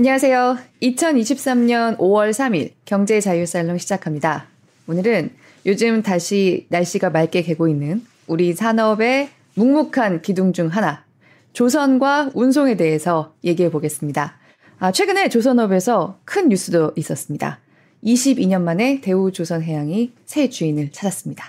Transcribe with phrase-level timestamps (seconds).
[0.00, 0.56] 안녕하세요.
[0.80, 4.46] 2023년 5월 3일 경제 자유 살롱 시작합니다.
[4.88, 5.28] 오늘은
[5.66, 11.04] 요즘 다시 날씨가 맑게 개고 있는 우리 산업의 묵묵한 기둥 중 하나,
[11.52, 14.38] 조선과 운송에 대해서 얘기해 보겠습니다.
[14.78, 17.58] 아, 최근에 조선업에서 큰 뉴스도 있었습니다.
[18.02, 21.44] 22년 만에 대우조선해양이 새 주인을 찾았습니다.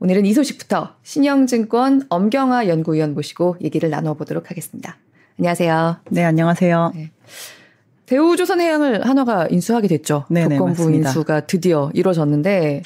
[0.00, 4.96] 오늘은 이 소식부터 신영증권 엄경화 연구위원 모시고 얘기를 나눠보도록 하겠습니다.
[5.38, 6.00] 안녕하세요.
[6.10, 6.92] 네, 안녕하세요.
[6.96, 7.10] 네.
[8.10, 10.24] 대우조선 해양을 한화가 인수하게 됐죠.
[10.28, 11.08] 네네, 조건부 맞습니다.
[11.10, 12.82] 인수가 드디어 이루어졌는데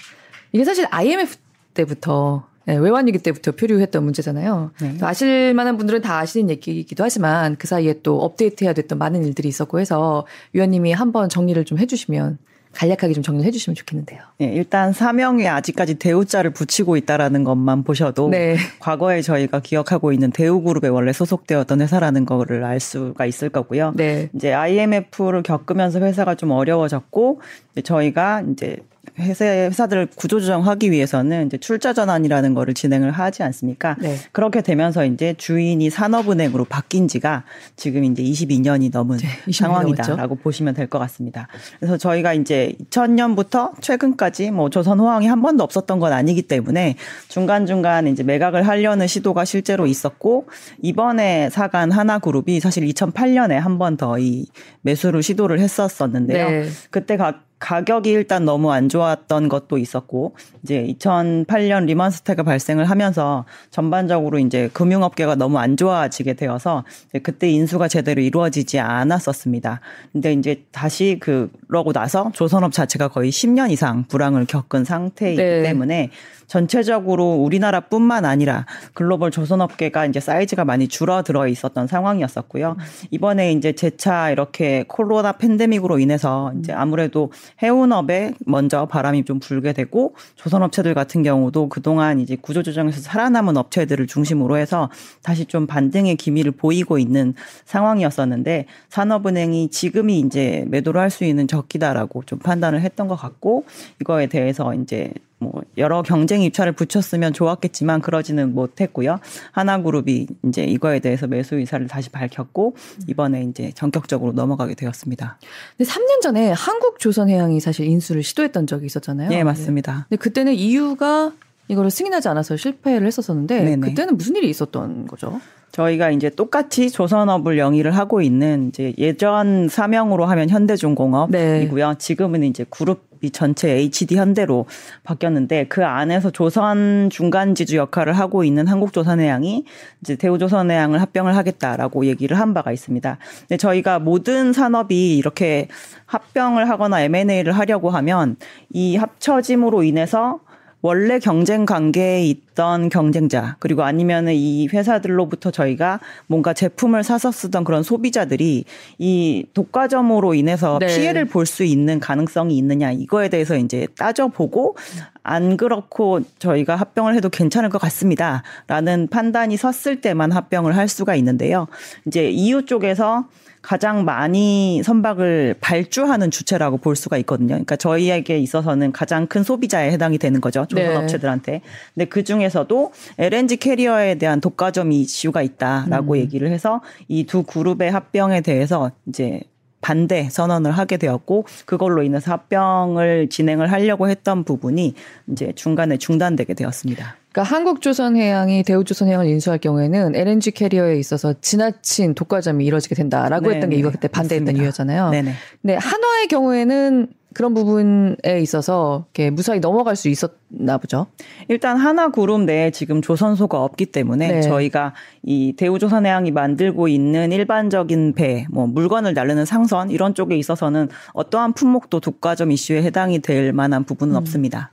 [0.53, 1.37] 이게 사실 IMF
[1.73, 4.73] 때부터 네, 외환위기 때부터 표류했던 문제잖아요.
[4.83, 4.99] 네.
[5.01, 9.81] 아실 만한 분들은 다 아시는 얘기이기도 하지만 그 사이에 또 업데이트해야 됐던 많은 일들이 있었고
[9.81, 12.37] 해서 위원님이 한번 정리를 좀 해주시면
[12.75, 14.21] 간략하게 좀 정리해 주시면 좋겠는데요.
[14.39, 18.57] 네, 일단 사명에 아직까지 대우자를 붙이고 있다라는 것만 보셔도 네.
[18.81, 23.93] 과거에 저희가 기억하고 있는 대우그룹에 원래 소속되었던 회사라는 거를 알 수가 있을 거고요.
[23.97, 24.29] 네.
[24.35, 27.41] 이제 IMF를 겪으면서 회사가 좀 어려워졌고
[27.83, 28.79] 저희가 이제
[29.19, 33.97] 회사 회사들을 구조조정하기 위해서는 이제 출자 전환이라는 거를 진행을 하지 않습니까?
[34.01, 34.17] 네.
[34.33, 37.45] 그렇게 되면서 이제 주인이 산업은행으로 바뀐 지가
[37.77, 41.49] 지금 이제 22년이 넘은 네, 상황이다라고 보시면 될 것 같습니다.
[41.81, 46.97] 그래서 저희가 이제 2000년부터 최근까지 뭐 조선 호황이 한 번도 없었던 건 아니기 때문에
[47.29, 50.47] 중간 중간 이제 매각을 하려는 시도가 실제로 있었고
[50.83, 54.47] 이번에 사간 하나그룹이 사실 2008년에 한 번 더 이
[54.83, 56.49] 매수를 시도를 했었었는데요.
[56.51, 56.69] 네.
[56.91, 64.39] 그때 각 가격이 일단 너무 안 좋았던 것도 있었고 이제 2008년 리먼스테가 발생을 하면서 전반적으로
[64.39, 66.85] 이제 금융업계가 너무 안 좋아지게 되어서
[67.23, 69.81] 그때 인수가 제대로 이루어지지 않았었습니다.
[70.13, 75.63] 근데 이제 다시 그러고 나서 조선업 자체가 거의 10년 이상 불황을 겪은 상태이기 네.
[75.63, 76.11] 때문에
[76.47, 82.77] 전체적으로 우리나라뿐만 아니라 글로벌 조선업계가 이제 사이즈가 많이 줄어들어 있었던 상황이었었고요.
[83.11, 90.15] 이번에 이제 재차 이렇게 코로나 팬데믹으로 인해서 이제 아무래도 해운업에 먼저 바람이 좀 불게 되고
[90.37, 94.91] 조선업체들 같은 경우도 그동안 이제 구조조정에서 살아남은 업체들을 중심으로 해서
[95.23, 102.25] 다시 좀 반등의 기미를 보이고 있는 상황이었었는데 산업은행이 지금이 이제 매도를 할 수 있는 적기다라고
[102.25, 103.65] 좀 판단을 했던 것 같고
[104.01, 109.19] 이거에 대해서 이제 뭐 여러 경쟁 입찰을 붙였으면 좋았겠지만 그러지는 못했고요.
[109.53, 112.77] 하나그룹이 이제 이거에 대해서 매수 의사를 다시 밝혔고
[113.09, 115.39] 이번에 이제 전격적으로 넘어가게 되었습니다.
[115.77, 119.29] 근데 3년 전에 한국조선해양이 사실 인수를 시도했던 적이 있었잖아요.
[119.29, 120.07] 네, 맞습니다.
[120.09, 121.33] 근데 그때는 이유가
[121.69, 123.89] 이거를 승인하지 않아서 실패를 했었었는데 네네.
[123.89, 125.41] 그때는 무슨 일이 있었던 거죠?
[125.75, 131.89] 저희가 이제 똑같이 조선업을 영위를 하고 있는 이제 예전 사명으로 하면 현대중공업이고요.
[131.89, 131.99] 네.
[131.99, 134.67] 지금은 이제 그룹이 전체 HD 현대로
[135.03, 139.65] 바뀌었는데 그 안에서 조선 중간 지주 역할을 하고 있는 한국조선해양이
[140.01, 143.19] 이제 대우조선해양을 합병을 하겠다라고 얘기를 한 바가 있습니다.
[143.41, 145.67] 근데 저희가 모든 산업이 이렇게
[146.07, 148.37] 합병을 하거나 M&A를 하려고 하면
[148.71, 150.39] 이 합쳐짐으로 인해서
[150.87, 157.83] 원래 경쟁 관계에 있던 경쟁자 그리고 아니면은 이 회사들로부터 저희가 뭔가 제품을 사서 쓰던 그런
[157.83, 158.65] 소비자들이
[158.99, 160.87] 이 독과점으로 인해서 네.
[160.87, 164.77] 피해를 볼 수 있는 가능성이 있느냐 이거에 대해서 이제 따져보고
[165.23, 171.67] 안 그렇고 저희가 합병을 해도 괜찮을 것 같습니다라는 판단이 섰을 때만 합병을 할 수가 있는데요.
[172.07, 173.27] 이제 이유 쪽에서
[173.65, 177.49] 가장 많이 선박을 발주하는 주체라고 볼 수가 있거든요.
[177.49, 180.67] 그러니까 저희에게 있어서는 가장 큰 소비자에 해당이 되는 거죠.
[180.69, 181.53] 조선업체들한테.
[181.53, 181.63] 네.
[181.95, 186.17] 근데 그 중에 서도 LNG 캐리어에 대한 독과점 이슈가 있다라고 음.
[186.19, 189.41] 얘기를 해서 이 두 그룹의 합병에 대해서 이제
[189.81, 194.95] 반대 선언을 하게 되었고 그걸로 인해서 합병을 진행을 하려고 했던 부분이
[195.33, 197.17] 이제 중간에 중단되게 되었습니다.
[197.33, 203.55] 그러니까 한국조선해양이 대우조선해양을 인수할 경우에는 LNG 캐리어에 있어서 지나친 독과점이 이루어지게 된다라고 네네.
[203.57, 204.63] 했던 게 이거 그때 반대했던 맞습니다.
[204.63, 205.11] 이유였잖아요.
[205.11, 205.33] 네네.
[205.61, 211.07] 근데 한화의 경우에는 그런 부분에 있어서 이렇게 무사히 넘어갈 수 있었나 보죠.
[211.49, 214.41] 일단 하나 그룹 내에 지금 조선소가 없기 때문에 네.
[214.43, 221.53] 저희가 이 대우조선해양이 만들고 있는 일반적인 배, 뭐 물건을 나르는 상선 이런 쪽에 있어서는 어떠한
[221.55, 224.17] 품목도 독과점 이슈에 해당이 될 만한 부분은 음.
[224.19, 224.71] 없습니다.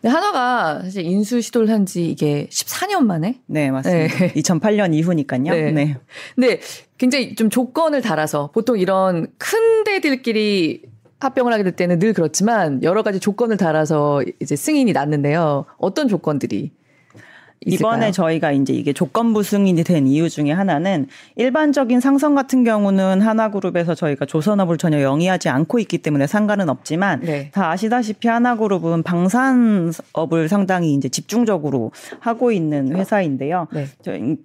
[0.00, 3.40] 근데 한화가 사실 인수 시도를 한 지 이게 14년 만에?
[3.46, 4.18] 네, 맞습니다.
[4.18, 4.32] 네.
[4.34, 5.42] 2008년 이후니까요.
[5.42, 5.72] 네.
[5.72, 5.96] 네.
[6.34, 6.60] 근데
[6.96, 10.82] 굉장히 좀 조건을 달아서 보통 이런 큰 데들끼리
[11.20, 15.64] 합병을 하게 될 때는 늘 그렇지만 여러 가지 조건을 달아서 이제 승인이 났는데요.
[15.78, 16.72] 어떤 조건들이
[17.66, 17.94] 있을까요?
[17.94, 21.06] 이번에 저희가 이제 이게 조건부 승인이 된 이유 중에 하나는
[21.36, 27.50] 일반적인 상성 같은 경우는 하나그룹에서 저희가 조선업을 전혀 영위하지 않고 있기 때문에 상관은 없지만 네.
[27.52, 33.68] 다 아시다시피 하나그룹은 방산업을 상당히 이제 집중적으로 하고 있는 회사인데요.
[33.72, 33.86] 네.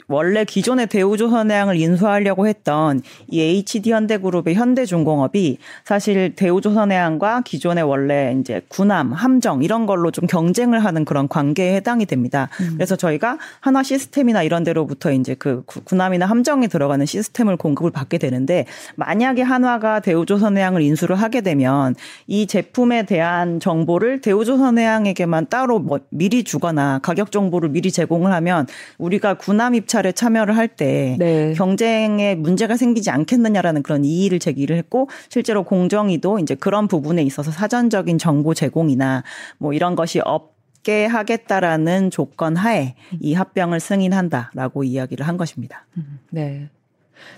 [0.07, 9.11] 원래 기존의 대우조선해양을 인수하려고 했던 이 HD 현대그룹의 현대중공업이 사실 대우조선해양과 기존의 원래 이제 군함,
[9.13, 12.49] 함정 이런 걸로 좀 경쟁을 하는 그런 관계에 해당이 됩니다.
[12.61, 12.73] 음.
[12.75, 18.17] 그래서 저희 가 하나 시스템이나 이런 데로부터 이제 그 군함이나 함정에 들어가는 시스템을 공급을 받게
[18.17, 18.65] 되는데
[18.95, 21.95] 만약에 한화가 대우조선해양을 인수를 하게 되면
[22.27, 28.67] 이 제품에 대한 정보를 대우조선해양에게만 따로 뭐 미리 주거나 가격 정보를 미리 제공을 하면
[28.97, 31.53] 우리가 군함 입찰에 참여를 할때 네.
[31.53, 38.17] 경쟁에 문제가 생기지 않겠느냐라는 그런 이의를 제기를 했고 실제로 공정위도 이제 그런 부분에 있어서 사전적인
[38.17, 39.23] 정보 제공이나
[39.57, 40.19] 뭐 이런 것이
[40.79, 45.85] 없게 하겠다라는 조건 하에 이 합병을 승인한다라고 이야기를 한 것입니다.
[45.97, 46.69] 음, 네.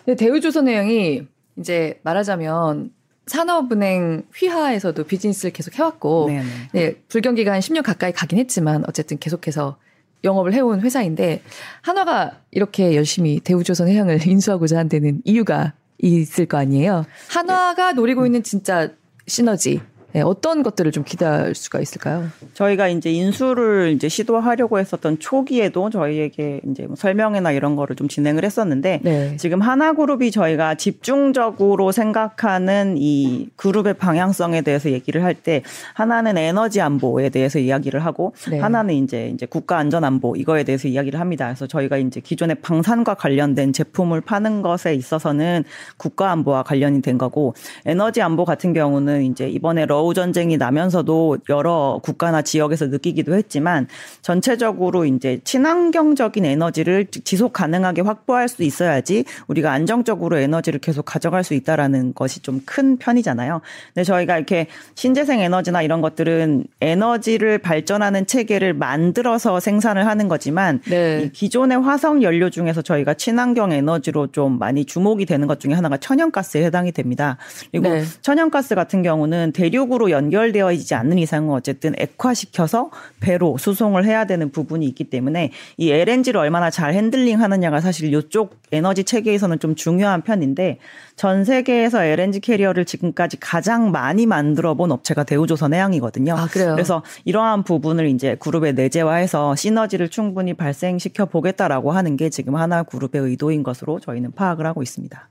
[0.06, 1.28] 대우조선해양이
[1.58, 2.92] 이제 말하자면
[3.28, 6.44] 산업은행 휘하에서도 비즈니스를 계속 해왔고, 네네.
[6.74, 9.78] 네, 불경기가 한 10년 가까이 가긴 했지만 어쨌든 계속해서
[10.24, 11.42] 영업을 해온 회사인데
[11.82, 17.06] 한화가 이렇게 열심히 대우조선해양을 인수하고자 한 데는 이유가 있을 거 아니에요.
[17.30, 18.92] 한화가 노리고 있는 진짜
[19.28, 19.82] 시너지
[20.13, 22.28] 네, 어떤 것들을 좀 기대할 수가 있을까요?
[22.54, 28.46] 저희가 이제 인수를 이제 시도하려고 했었던 초기에도 저희에게 이제 뭐 설명회나 이런 거를 좀 진행을
[28.46, 29.38] 했었는데 네.
[29.38, 35.63] 지금 하나그룹이 저희가 집중적으로 생각하는 이 그룹의 방향성에 대해서 얘기를 할 때
[35.94, 38.60] 하나는 에너지 안보에 대해서 이야기를 하고 네.
[38.60, 41.46] 하나는 이제 이제 국가 안전 안보 이거에 대해서 이야기를 합니다.
[41.48, 45.63] 그래서 저희가 이제 기존의 방산과 관련된 제품을 파는 것에 있어서는
[45.98, 47.56] 국가 안보와 관련이 된 거고
[47.86, 53.88] 에너지 안보 같은 경우는 이제 이번에 러 겨우 전쟁이 나면서도 여러 국가나 지역에서 느끼기도 했지만
[54.24, 61.53] 전체적으로 이제 친환경적인 에너지를 지속 가능하게 확보할 수 있어야지 우리가 안정적으로 에너지를 계속 가져갈 수
[61.53, 63.62] 있다라는 것이 좀 큰 편이잖아요.
[63.94, 71.30] 근데 저희가 이렇게 신재생 에너지나 이런 것들은 에너지를 발전하는 체계를 만들어서 생산을 하는 거지만 네.
[71.33, 76.63] 기존의 화석 연료 중에서 저희가 친환경 에너지로 좀 많이 주목이 되는 것 중에 하나가 천연가스에
[76.65, 77.38] 해당이 됩니다.
[77.71, 78.03] 그리고 네.
[78.21, 82.90] 천연가스 같은 경우는 대륙 대륙으로 연결되어 있지 않는 이상은 어쨌든 액화시켜서
[83.20, 88.56] 배로 수송을 해야 되는 부분이 있기 때문에 이 LNG를 얼마나 잘 handling 하느냐가 사실 이쪽
[88.72, 90.80] 에너지 체계에서는 좀 중요한 편인데
[91.16, 96.36] 전 세계에서 LNG 캐리어를 지금까지 가장 많이 만들어 본 업체가 대우조선 해양이거든요.
[96.36, 96.48] 아?
[96.50, 103.22] 그래서 이러한 부분을 이제 그룹에 내재화해서 시너지를 충분히 발생시켜 보겠다라고 하는 게 지금 하나 그룹의
[103.22, 105.30] 의도인 것으로 저희는 파악을 하고 있습니다.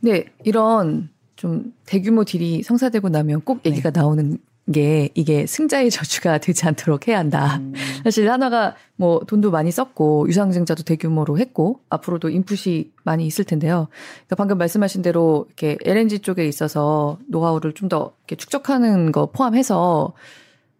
[0.00, 3.70] 네, 이런 좀 대규모 딜이 성사되고 나면 꼭 네.
[3.70, 4.00] 얘기가 네.
[4.00, 4.38] 나오는
[4.72, 7.58] 게 이게 승자의 저주가 되지 않도록 해야 한다.
[7.58, 7.72] 음.
[8.02, 13.86] 사실 하나가 뭐 돈도 많이 썼고 유상증자도 대규모로 했고 앞으로도 인풋이 많이 있을 텐데요.
[14.26, 20.14] 그러니까 방금 말씀하신 대로 이렇게 LNG 쪽에 있어서 노하우를 좀더 축적하는 거 포함해서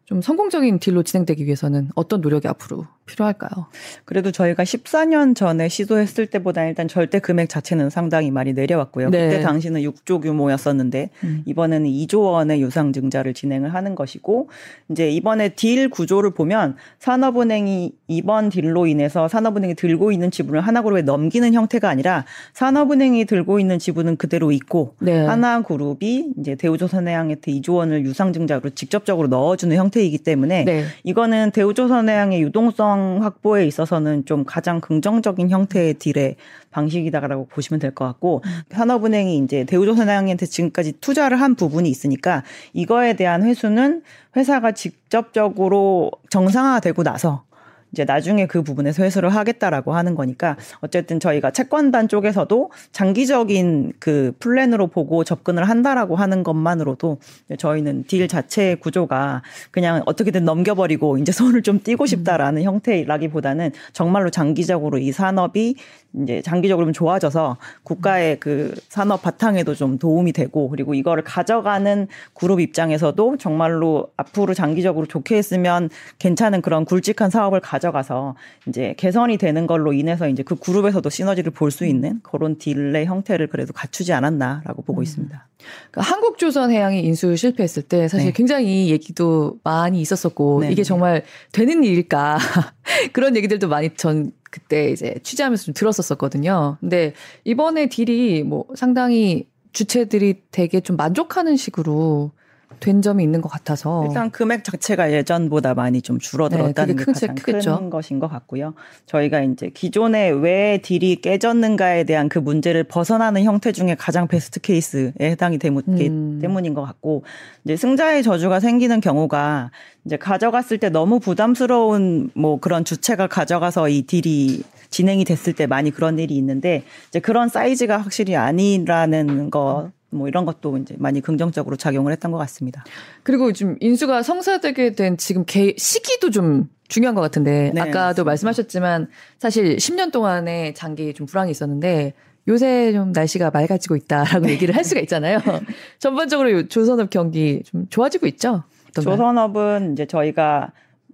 [0.06, 3.66] 좀 성공적인 딜로 진행되기 위해서는 어떤 노력이 앞으로 필요할까요?
[4.04, 9.10] 그래도 저희가 14년 전에 시도했을 때보다 일단 절대 금액 자체는 상당히 많이 내려왔고요.
[9.10, 9.28] 네.
[9.28, 11.42] 그때 당시는 6조 규모였었는데 음.
[11.46, 14.50] 이번에는 2조 원의 유상 증자를 진행을 하는 것이고
[14.90, 21.52] 이제 이번에 딜 구조를 보면 산업은행이 이번 딜로 인해서 산업은행이 들고 있는 지분을 하나그룹에 넘기는
[21.52, 25.24] 형태가 아니라 산업은행이 들고 있는 지분은 그대로 있고 네.
[25.24, 30.84] 하나그룹이 이제 대우조선해양한테 2조 원을 유상 증자로 직접적으로 넣어주는 형태이기 때문에 네.
[31.04, 36.36] 이거는 대우조선해양의 유동성 시장 확보에 있어서는 좀 가장 긍정적인 형태의 딜의
[36.70, 38.50] 방식이다라고 보시면 될 것 같고 음.
[38.70, 42.42] 산업은행이 이제 대우조선해양한테 지금까지 투자를 한 부분이 있으니까
[42.74, 44.02] 이거에 대한 회수는
[44.36, 47.44] 회사가 직접적으로 정상화되고 나서
[47.92, 54.88] 이제 나중에 그 부분에서 회수를 하겠다라고 하는 거니까 어쨌든 저희가 채권단 쪽에서도 장기적인 그 플랜으로
[54.88, 57.18] 보고 접근을 한다라고 하는 것만으로도
[57.58, 62.64] 저희는 딜 자체의 구조가 그냥 어떻게든 넘겨버리고 이제 손을 좀 띄고 싶다라는 음.
[62.64, 65.76] 형태라기보다는 정말로 장기적으로 이 산업이
[66.22, 72.60] 이제 장기적으로 좀 좋아져서 국가의 그 산업 바탕에도 좀 도움이 되고 그리고 이거를 가져가는 그룹
[72.60, 78.34] 입장에서도 정말로 앞으로 장기적으로 좋게 했으면 괜찮은 그런 굵직한 사업을 가져가서
[78.66, 83.46] 이제 개선이 되는 걸로 인해서 이제 그 그룹에서도 시너지를 볼 수 있는 그런 딜의 형태를
[83.48, 85.02] 그래도 갖추지 않았나라고 보고 음.
[85.02, 85.48] 있습니다.
[85.90, 88.32] 그러니까 한국조선해양이 인수 실패했을 때 사실 네.
[88.32, 90.72] 굉장히 얘기도 많이 있었었고 네.
[90.72, 92.38] 이게 정말 되는 일일까
[93.12, 96.76] 그런 얘기들도 많이 전 그때 이제 취재하면서 좀 들었었거든요.
[96.80, 97.14] 근데
[97.44, 102.32] 이번에 딜이 뭐 상당히 주체들이 되게 좀 만족하는 식으로
[102.80, 107.34] 된 점이 있는 것 같아서 일단 금액 자체가 예전보다 많이 좀 줄어들었다는 네, 게 가장
[107.34, 107.78] 크겠죠.
[107.78, 108.74] 큰 것인 것 같고요.
[109.06, 115.12] 저희가 이제 기존에 왜 딜이 깨졌는가에 대한 그 문제를 벗어나는 형태 중에 가장 베스트 케이스에
[115.20, 116.38] 해당이 되기 음.
[116.40, 117.24] 때문인 것 같고
[117.64, 119.70] 이제 승자의 저주가 생기는 경우가
[120.04, 125.90] 이제 가져갔을 때 너무 부담스러운 뭐 그런 주체가 가져가서 이 딜이 진행이 됐을 때 많이
[125.90, 129.90] 그런 일이 있는데 이제 그런 사이즈가 확실히 아니라는 거.
[130.10, 132.84] 뭐 이런 것도 이제 많이 긍정적으로 작용을 했던 것 같습니다.
[133.22, 138.24] 그리고 좀 인수가 성사되게 된 지금 개, 시기도 좀 중요한 것 같은데 네, 아까도 맞습니다.
[138.24, 142.14] 말씀하셨지만 사실 10년 동안의 장기 좀 불황이 있었는데
[142.48, 144.52] 요새 좀 날씨가 맑아지고 있다라고 네.
[144.52, 145.38] 얘기를 할 수가 있잖아요.
[146.00, 148.64] 전반적으로 조선업 경기 좀 좋아지고 있죠.
[148.94, 150.72] 조선업은 이제 저희가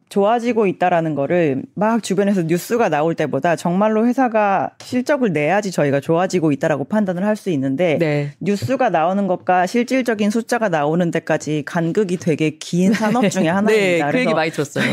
[0.09, 6.85] 좋아지고 있다라는 거를 막 주변에서 뉴스가 나올 때보다 정말로 회사가 실적을 내야지 저희가 좋아지고 있다라고
[6.85, 8.31] 판단을 할 수 있는데 네.
[8.41, 12.95] 뉴스가 나오는 것과 실질적인 숫자가 나오는 데까지 간극이 되게 긴 네.
[12.97, 14.07] 산업 중에 하나입니다.
[14.07, 14.85] 네, 그 얘기 많이 들었어요.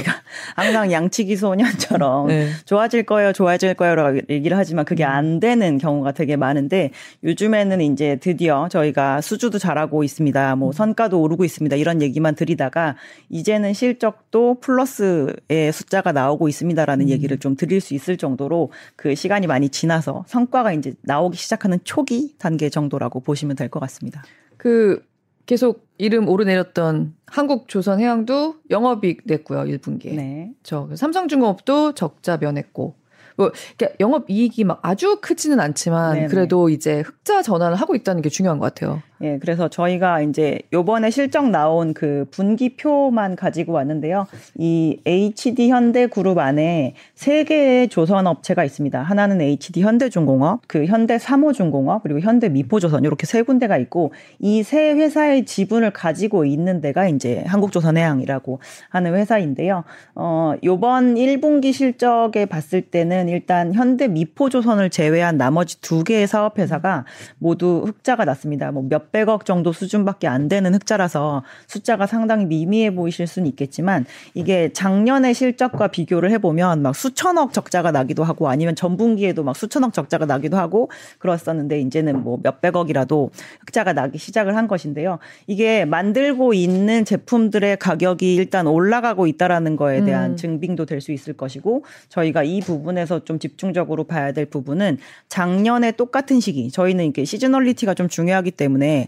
[0.56, 2.50] 항상 양치기 소년처럼 네.
[2.65, 6.89] 좋아질 거예요, 좋아질 거예요라고 얘기를 하지만 그게 안 되는 경우가 되게 많은데
[7.24, 10.56] 요즘에는 이제 드디어 저희가 수주도 잘하고 있습니다.
[10.56, 11.75] 뭐 선가도 오르고 있습니다.
[11.75, 12.96] 이런 얘기만 드리다가
[13.30, 15.00] 이제는 실적도 플러스
[15.50, 17.10] 의 숫자가 나오고 있습니다라는 음.
[17.10, 22.36] 얘기를 좀 드릴 수 있을 정도로 그 시간이 많이 지나서 성과가 이제 나오기 시작하는 초기
[22.38, 24.24] 단계 정도라고 보시면 될 것 같습니다.
[24.58, 25.03] 그
[25.46, 30.15] 계속 이름 오르내렸던 한국조선해양도 영업이익 냈고요 1분기에.
[30.15, 30.51] 네.
[30.63, 32.96] 저 삼성중공업도 적자 면했고
[33.38, 36.27] 뭐 그러니까 영업 이익이 막 아주 크지는 않지만 네네.
[36.27, 39.01] 그래도 이제 흑자 전환을 하고 있다는 게 중요한 것 같아요.
[39.24, 44.25] 예, 그래서 저희가 이제 요번에 실적 나온 그 분기표만 가지고 왔는데요.
[44.58, 49.01] 이 HD 현대 그룹 안에 세 개의 조선 업체가 있습니다.
[49.01, 54.94] 하나는 HD 현대중공업, 그 현대 사모중공업, 그리고 현대 미포조선 이렇게 세 군데가 있고 이 세
[54.94, 58.60] 회사의 지분을 가지고 있는 데가 이제 한국조선해양이라고
[58.90, 59.84] 하는 회사인데요.
[60.16, 67.04] 어, 요번 1분기 실적에 봤을 때는 일단 현대 미포조선을 제외한 나머지 두 개의 사업 회사가
[67.38, 68.72] 모두 흑자가 났습니다.
[68.72, 75.34] 뭐몇 몇백억 정도 수준밖에 안 되는 흑자라서 숫자가 상당히 미미해 보이실 수는 있겠지만 이게 작년의
[75.34, 80.89] 실적과 비교를 해보면 막 수천억 적자가 나기도 하고 아니면 전분기에도 막 수천억 적자가 나기도 하고
[81.20, 85.20] 그랬었는데 이제는 뭐 몇백억이라도 흑자가 나기 시작을 한 것인데요.
[85.48, 90.38] 이게 만들고 있는 제품들의 가격이 일단 올라가고 있다라는 거에 대한 음.
[90.38, 96.39] 증빙도 될 수 있을 것이고 저희가 이 부분에서 좀 집중적으로 봐야 될 부분은 작년에 똑같은
[96.39, 99.00] 시기 저희는 이게 시즈널리티가 좀 중요하기 때문에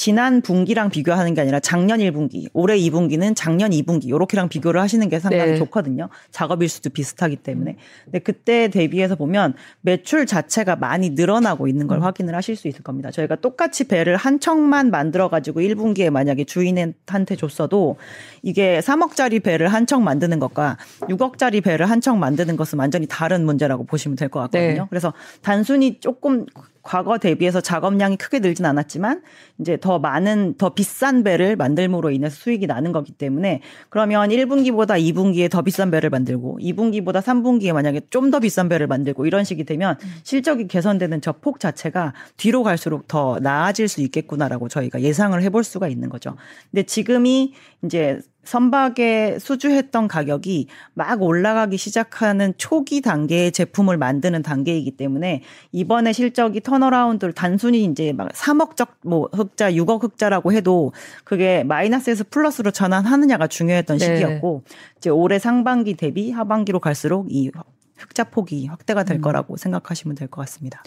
[0.00, 5.18] 지난 분기랑 비교하는 게 아니라 작년 1분기, 올해 2분기는 작년 2분기 요렇게랑 비교를 하시는 게
[5.18, 5.56] 상당히 네.
[5.58, 6.08] 좋거든요.
[6.30, 7.74] 작업일 수도 비슷하기 때문에.
[8.04, 12.04] 근데 그때 대비해서 보면 매출 자체가 많이 늘어나고 있는 걸 음.
[12.04, 13.10] 확인을 하실 수 있을 겁니다.
[13.10, 17.96] 저희가 똑같이 배를 한 척만 만들어 가지고 1분기에 만약에 주인한테 줬어도
[18.44, 20.76] 이게 3억짜리 배를 한 척 만드는 것과
[21.08, 24.82] 6억짜리 배를 한 척 만드는 것은 완전히 다른 문제라고 보시면 될 것 같거든요.
[24.82, 24.86] 네.
[24.90, 26.46] 그래서 단순히 조금
[26.88, 29.20] 과거 대비해서 작업량이 크게 늘진 않았지만
[29.60, 35.50] 이제 더 많은 더 비싼 배를 만들므로 인해서 수익이 나는 거기 때문에 그러면 1분기보다 2분기에
[35.50, 39.96] 더 비싼 배를 만들고 2분기보다 3분기에 만약에 좀 더 비싼 배를 만들고 이런 식이 되면
[40.22, 45.88] 실적이 개선되는 저 폭 자체가 뒤로 갈수록 더 나아질 수 있겠구나라고 저희가 예상을 해볼 수가
[45.88, 46.36] 있는 거죠.
[46.70, 47.52] 근데 지금이
[47.84, 56.62] 이제 선박에 수주했던 가격이 막 올라가기 시작하는 초기 단계의 제품을 만드는 단계이기 때문에 이번에 실적이
[56.62, 60.92] 턴어라운드를 단순히 이제 막 3억적 뭐 흑자, 6억 흑자라고 해도
[61.24, 64.16] 그게 마이너스에서 플러스로 전환하느냐가 중요했던 네.
[64.16, 64.62] 시기였고
[64.96, 67.50] 이제 올해 상반기 대비 하반기로 갈수록 이
[67.98, 69.20] 흑자 폭이 확대가 될 음.
[69.20, 70.82] 거라고 생각하시면 될 것 같습니다.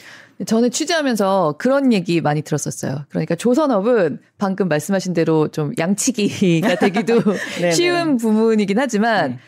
[0.45, 3.05] 저는 취재하면서 그런 얘기 많이 들었었어요.
[3.09, 7.21] 그러니까 조선업은 방금 말씀하신 대로 좀 양치기가 되기도
[7.73, 9.39] 쉬운 부분이긴 하지만 네.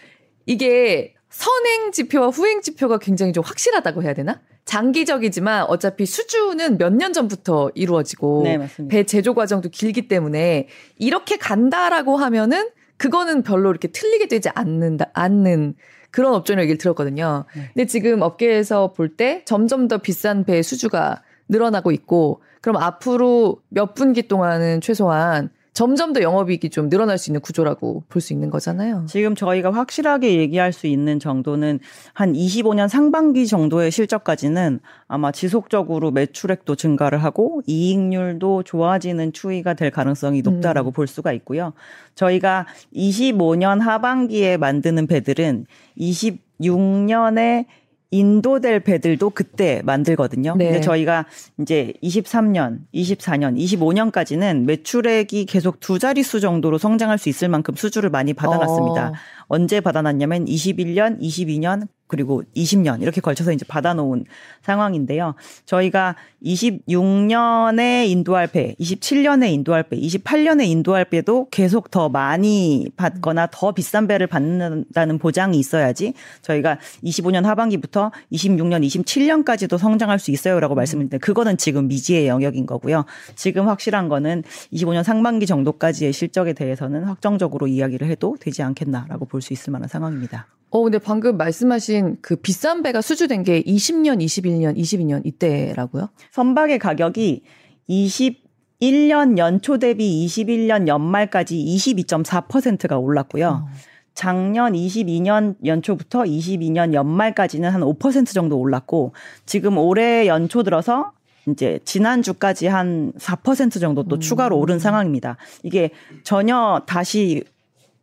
[0.46, 4.42] 이게 선행 지표와 후행 지표가 굉장히 좀 확실하다고 해야 되나?
[4.66, 10.68] 장기적이지만 어차피 수주는 몇 년 전부터 이루어지고 네, 배 제조 과정도 길기 때문에
[10.98, 15.76] 이렇게 간다라고 하면은 그거는 별로 이렇게 틀리게 되지 않는다 않는
[16.14, 17.44] 그런 업종의 얘기를 들었거든요.
[17.56, 17.70] 네.
[17.74, 23.96] 근데 지금 업계에서 볼 때 점점 더 비싼 배 수주가 늘어나고 있고 그럼 앞으로 몇
[23.96, 29.06] 분기 동안은 최소한 점점 더 영업이익이 좀 늘어날 수 있는 구조라고 볼 수 있는 거잖아요.
[29.10, 31.80] 지금 저희가 확실하게 얘기할 수 있는 정도는
[32.14, 40.42] 한 25년 상반기 정도의 실적까지는 아마 지속적으로 매출액도 증가를 하고 이익률도 좋아지는 추이가 될 가능성이
[40.44, 40.94] 높다라고 음.
[40.94, 41.74] 볼 수가 있고요.
[42.16, 45.66] 저희가 25년 하반기에 만드는 배들은
[45.98, 47.66] 26년에
[48.14, 50.56] 인도될 배들도 그때 만들거든요.
[50.56, 50.66] 네.
[50.66, 51.26] 근데 저희가
[51.60, 58.34] 이제 23년, 24년, 25년까지는 매출액이 계속 두 자릿수 정도로 성장할 수 있을 만큼 수주를 많이
[58.34, 59.08] 받아놨습니다.
[59.10, 59.14] 어.
[59.48, 64.26] 언제 받아놨냐면 21년, 22년, 그리고 20년 이렇게 걸쳐서 이제 받아놓은
[64.62, 65.34] 상황인데요.
[65.66, 73.72] 저희가 26년에 인도할 배, 27년에 인도할 배, 28년에 인도할 배도 계속 더 많이 받거나 더
[73.72, 81.58] 비싼 배를 받는다는 보장이 있어야지 저희가 25년 하반기부터 26년, 27년까지도 성장할 수 있어요라고 말씀드렸는데 그거는
[81.58, 83.06] 지금 미지의 영역인 거고요.
[83.34, 89.52] 지금 확실한 거는 25년 상반기 정도까지의 실적에 대해서는 확정적으로 이야기를 해도 되지 않겠나라고 볼 수
[89.52, 90.46] 있을 만한 상황입니다.
[90.74, 96.10] 어, 근데 방금 말씀하신 그 비싼 배가 수주된 게 20년, 21년, 22년 이때라고요?
[96.32, 97.44] 선박의 가격이
[97.88, 103.48] 21년 연초 대비 21년 연말까지 22.4%가 올랐고요.
[103.48, 103.68] 어.
[104.16, 109.14] 작년 22년 연초부터 22년 연말까지는 한 5% 정도 올랐고
[109.46, 111.12] 지금 올해 연초 들어서
[111.48, 114.20] 이제 지난주까지 한 4% 정도 또 음.
[114.20, 115.38] 추가로 오른 상황입니다.
[115.62, 115.92] 이게
[116.24, 117.44] 전혀 다시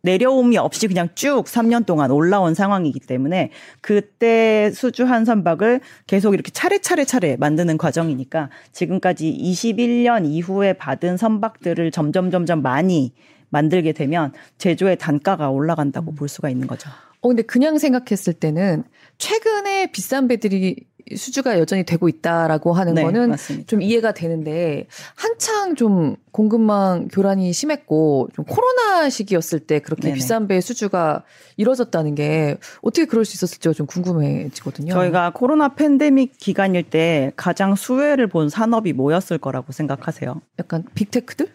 [0.03, 7.05] 내려옴이 없이 그냥 쭉 3년 동안 올라온 상황이기 때문에 그때 수주한 선박을 계속 이렇게 차례차례
[7.05, 13.13] 차례 만드는 과정이니까 지금까지 21년 이후에 받은 선박들을 점점 점점 많이
[13.51, 16.89] 만들게 되면 제조의 단가가 올라간다고 볼 수가 있는 거죠.
[17.21, 18.85] 어 근데 그냥 생각했을 때는
[19.19, 20.77] 최근에 비싼 배들이
[21.17, 23.67] 수주가 여전히 되고 있다라고 하는 네, 거는 맞습니다.
[23.67, 30.15] 좀 이해가 되는데 한창 좀 공급망 교란이 심했고 좀 코로나 시기였을 때 그렇게 네네.
[30.15, 31.25] 비싼 배 수주가
[31.57, 34.93] 이뤄졌다는 게 어떻게 그럴 수 있었을지가 좀 궁금해지거든요.
[34.93, 40.41] 저희가 코로나 팬데믹 기간일 때 가장 수혜를 본 산업이 뭐였을 거라고 생각하세요?
[40.59, 41.49] 약간 빅테크들?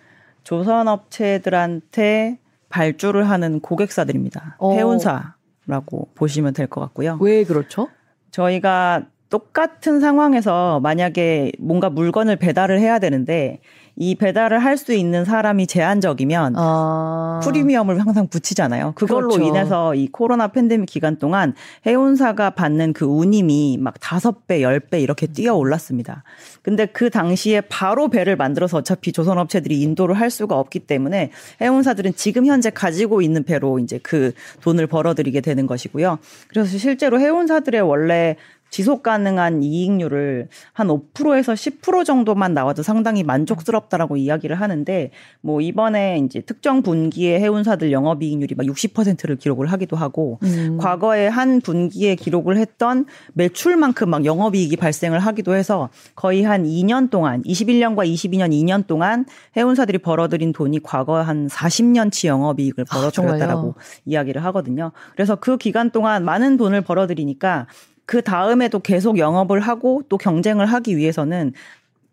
[0.44, 4.58] 조선업체들한테 발주를 하는 고객사들입니다.
[4.60, 4.74] 어.
[4.74, 7.18] 해운사라고 보시면 될 것 같고요.
[7.22, 7.88] 왜 그렇죠?
[8.32, 13.60] 저희가 똑같은 상황에서 만약에 뭔가 물건을 배달을 해야 되는데
[13.98, 17.39] 이 배달을 할 수 있는 사람이 제한적이면 아.
[17.44, 18.91] 프리미엄을 항상 붙이잖아요.
[18.96, 19.44] 그걸로 그렇죠.
[19.48, 21.53] 인해서 이 코로나 팬데믹 기간 동안
[21.86, 26.24] 해운사가 받는 그 운임이 막 다섯 배, 열 배 이렇게 뛰어 올랐습니다.
[26.62, 32.15] 근데 그 당시에 바로 배를 만들어서 어차피 조선 업체들이 인도를 할 수가 없기 때문에 해운사들은
[32.15, 36.20] 지금 현재 가지고 있는 배로 이제 그 돈을 벌어들이게 되는 것이고요.
[36.50, 38.36] 그래서 실제로 해운사들의 원래
[38.75, 46.42] 지속 가능한 이익률을 한 5%에서 10% 정도만 나와도 상당히 만족스럽다라고 이야기를 하는데 뭐 이번에 이제
[46.42, 50.75] 특정 분기에 해운사들 영업 이익률이 막 60%를 기록을 하기도 하고 음.
[50.77, 57.09] 과거에 한 분기에 기록을 했던 매출만큼 막 영업 이익이 발생을 하기도 해서 거의 한 2년
[57.09, 63.75] 동안 21년과 22년 2년 동안 해운사들이 벌어들인 돈이 과거 한 40년치 영업 이익을 아, 벌어들였다라고
[63.77, 64.92] 아, 이야기를 하거든요.
[65.14, 67.68] 그래서 그 기간 동안 많은 돈을 벌어들이니까
[68.05, 71.53] 그 다음에도 계속 영업을 하고 또 경쟁을 하기 위해서는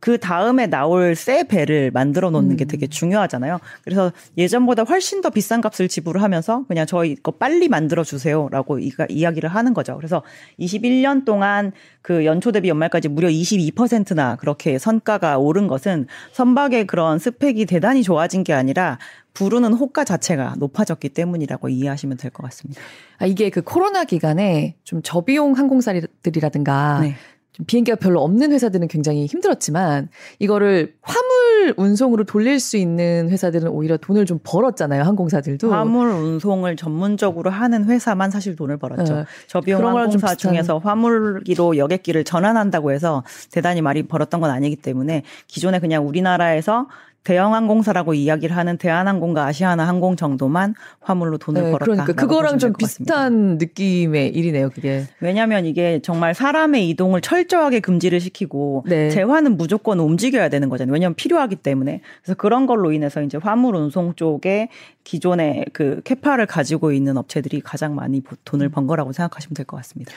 [0.02, 2.66] 그 다음에 나올 새 배를 만들어 놓는 게 음.
[2.66, 3.60] 되게 중요하잖아요.
[3.84, 9.48] 그래서 예전보다 훨씬 더 비싼 값을 지불을 하면서 그냥 저희 거 빨리 만들어 주세요라고 이야기를
[9.48, 9.96] 하는 거죠.
[9.96, 10.24] 그래서
[10.58, 11.70] 21년 동안
[12.02, 18.42] 그 연초 대비 연말까지 무려 22%나 그렇게 선가가 오른 것은 선박의 그런 스펙이 대단히 좋아진
[18.42, 18.98] 게 아니라
[19.34, 22.80] 부르는 호가 자체가 높아졌기 때문이라고 이해하시면 될 것 같습니다.
[23.18, 27.14] 아, 이게 그 코로나 기간에 좀 저비용 항공사들이라든가 네.
[27.52, 33.98] 좀 비행기가 별로 없는 회사들은 굉장히 힘들었지만 이거를 화물 운송으로 돌릴 수 있는 회사들은 오히려
[33.98, 39.24] 돈을 좀 벌었잖아요 항공사들도 화물 운송을 전문적으로 하는 회사만 사실 돈을 벌었죠 네.
[39.48, 46.08] 저비용 항공사 중에서 화물기로 여객기를 전환한다고 해서 대단히 많이 벌었던 건 아니기 때문에 기존에 그냥
[46.08, 46.88] 우리나라에서
[47.24, 51.84] 대형 항공사라고 이야기를 하는 대한항공과 아시아나 항공 정도만 화물로 돈을 네, 벌었다.
[51.84, 55.06] 그러니까 그거랑 좀 비슷한 느낌의 일이네요, 그게.
[55.20, 59.10] 왜냐하면 이게 정말 사람의 이동을 철저하게 금지를 시키고 네.
[59.10, 60.92] 재화는 무조건 움직여야 되는 거잖아요.
[60.92, 62.00] 왜냐하면 필요하기 때문에.
[62.22, 64.68] 그래서 그런 걸로 인해서 이제 화물 운송 쪽에
[65.04, 70.12] 기존의 그 캐파를 가지고 있는 업체들이 가장 많이 돈을 번 거라고 생각하시면 될 것 같습니다.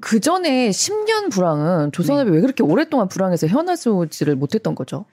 [0.00, 2.36] 그 전에 10년 불황은 조선업이 네.
[2.36, 5.04] 왜 그렇게 오랫동안 불황해서 헤어나지를 못했던 거죠?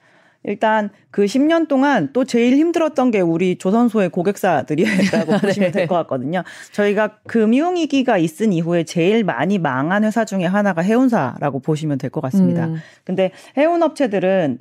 [0.44, 5.40] 일단 그 10년 동안 또 제일 힘들었던 게 우리 조선소의 고객사들이라고 네.
[5.40, 6.44] 보시면 될 것 같거든요.
[6.72, 12.66] 저희가 금융위기가 있은 이후에 제일 많이 망한 회사 중에 하나가 해운사라고 보시면 될 것 같습니다.
[12.66, 12.76] 음.
[13.04, 14.58] 근데 해운업체들은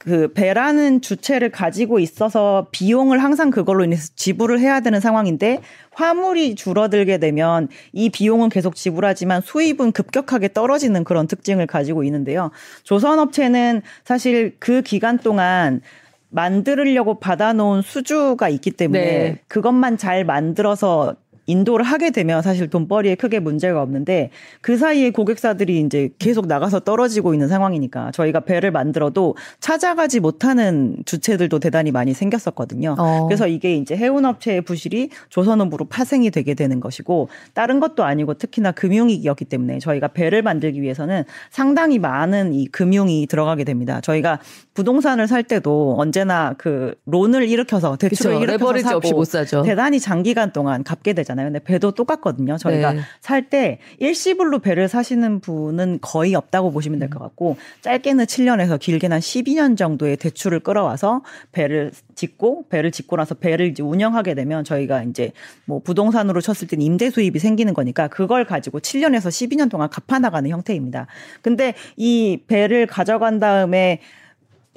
[0.00, 5.60] 그 배라는 주체를 가지고 있어서 비용을 항상 그걸로 인해서 지불을 해야 되는 상황인데
[5.92, 12.50] 화물이 줄어들게 되면 이 비용은 계속 지불하지만 수입은 급격하게 떨어지는 그런 특징을 가지고 있는데요.
[12.84, 15.82] 조선업체는 사실 그 기간 동안
[16.30, 19.38] 만들려고 받아놓은 수주가 있기 때문에 네.
[19.48, 21.16] 그것만 잘 만들어서
[21.50, 27.34] 인도를 하게 되면 사실 돈벌이에 크게 문제가 없는데 그 사이에 고객사들이 이제 계속 나가서 떨어지고
[27.34, 32.96] 있는 상황이니까 저희가 배를 만들어도 찾아가지 못하는 주체들도 대단히 많이 생겼었거든요.
[32.98, 33.26] 어.
[33.26, 39.44] 그래서 이게 이제 해운업체의 부실이 조선업으로 파생이 되게 되는 것이고 다른 것도 아니고 특히나 금융위기였기
[39.46, 44.00] 때문에 저희가 배를 만들기 위해서는 상당히 많은 이 금융이 들어가게 됩니다.
[44.00, 44.38] 저희가
[44.74, 49.62] 부동산을 살 때도 언제나 그 론을 일으켜서 대출을 그쵸, 일으켜서 사고 없이 못 사죠.
[49.62, 51.39] 대단히 장기간 동안 갚게 되잖아요.
[51.44, 52.56] 근데 배도 똑같거든요.
[52.56, 53.00] 저희가 네.
[53.20, 59.20] 살때 일시불로 배를 사시는 분은 거의 없다고 보시면 될 것 같고 짧게는 7년에서 길게는 한
[59.20, 61.22] 12년 정도의 대출을 끌어와서
[61.52, 65.32] 배를 짓고 배를 짓고 나서 배를 이제 운영하게 되면 저희가 이제
[65.64, 70.48] 뭐 부동산으로 쳤을 땐 임대 수입이 생기는 거니까 그걸 가지고 7년에서 12년 동안 갚아 나가는
[70.48, 71.06] 형태입니다.
[71.42, 74.00] 근데 이 배를 가져간 다음에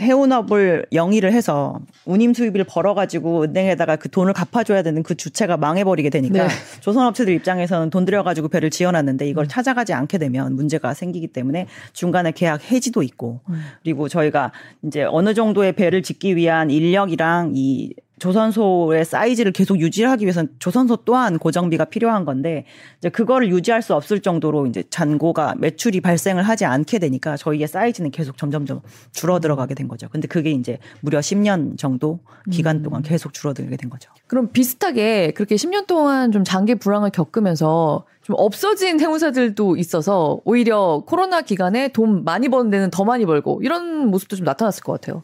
[0.03, 6.47] 해운업을 영위를 해서 운임 수입을 벌어가지고 은행에다가 그 돈을 갚아줘야 되는 그 주체가 망해버리게 되니까
[6.47, 6.53] 네.
[6.81, 9.47] 조선업체들 입장에서는 돈 들여가지고 배를 지어놨는데 이걸 음.
[9.47, 13.61] 찾아가지 않게 되면 문제가 생기기 때문에 중간에 계약 해지도 있고 음.
[13.81, 14.51] 그리고 저희가
[14.83, 21.37] 이제 어느 정도의 배를 짓기 위한 인력이랑 이 조선소의 사이즈를 계속 유지하기 위해서는 조선소 또한
[21.37, 22.63] 고정비가 필요한 건데
[22.99, 28.11] 이제 그거를 유지할 수 없을 정도로 이제 잔고가 매출이 발생을 하지 않게 되니까 저희의 사이즈는
[28.11, 28.79] 계속 점점점
[29.11, 30.07] 줄어들어가게 된 거죠.
[30.09, 32.83] 근데 그게 이제 무려 10년 정도 기간 음.
[32.83, 34.09] 동안 계속 줄어들게 된 거죠.
[34.27, 41.41] 그럼 비슷하게 그렇게 10년 동안 좀 장기 불황을 겪으면서 좀 없어진 해운사들도 있어서 오히려 코로나
[41.41, 45.23] 기간에 돈 많이 버는 데는 더 많이 벌고 이런 모습도 좀 나타났을 것 같아요.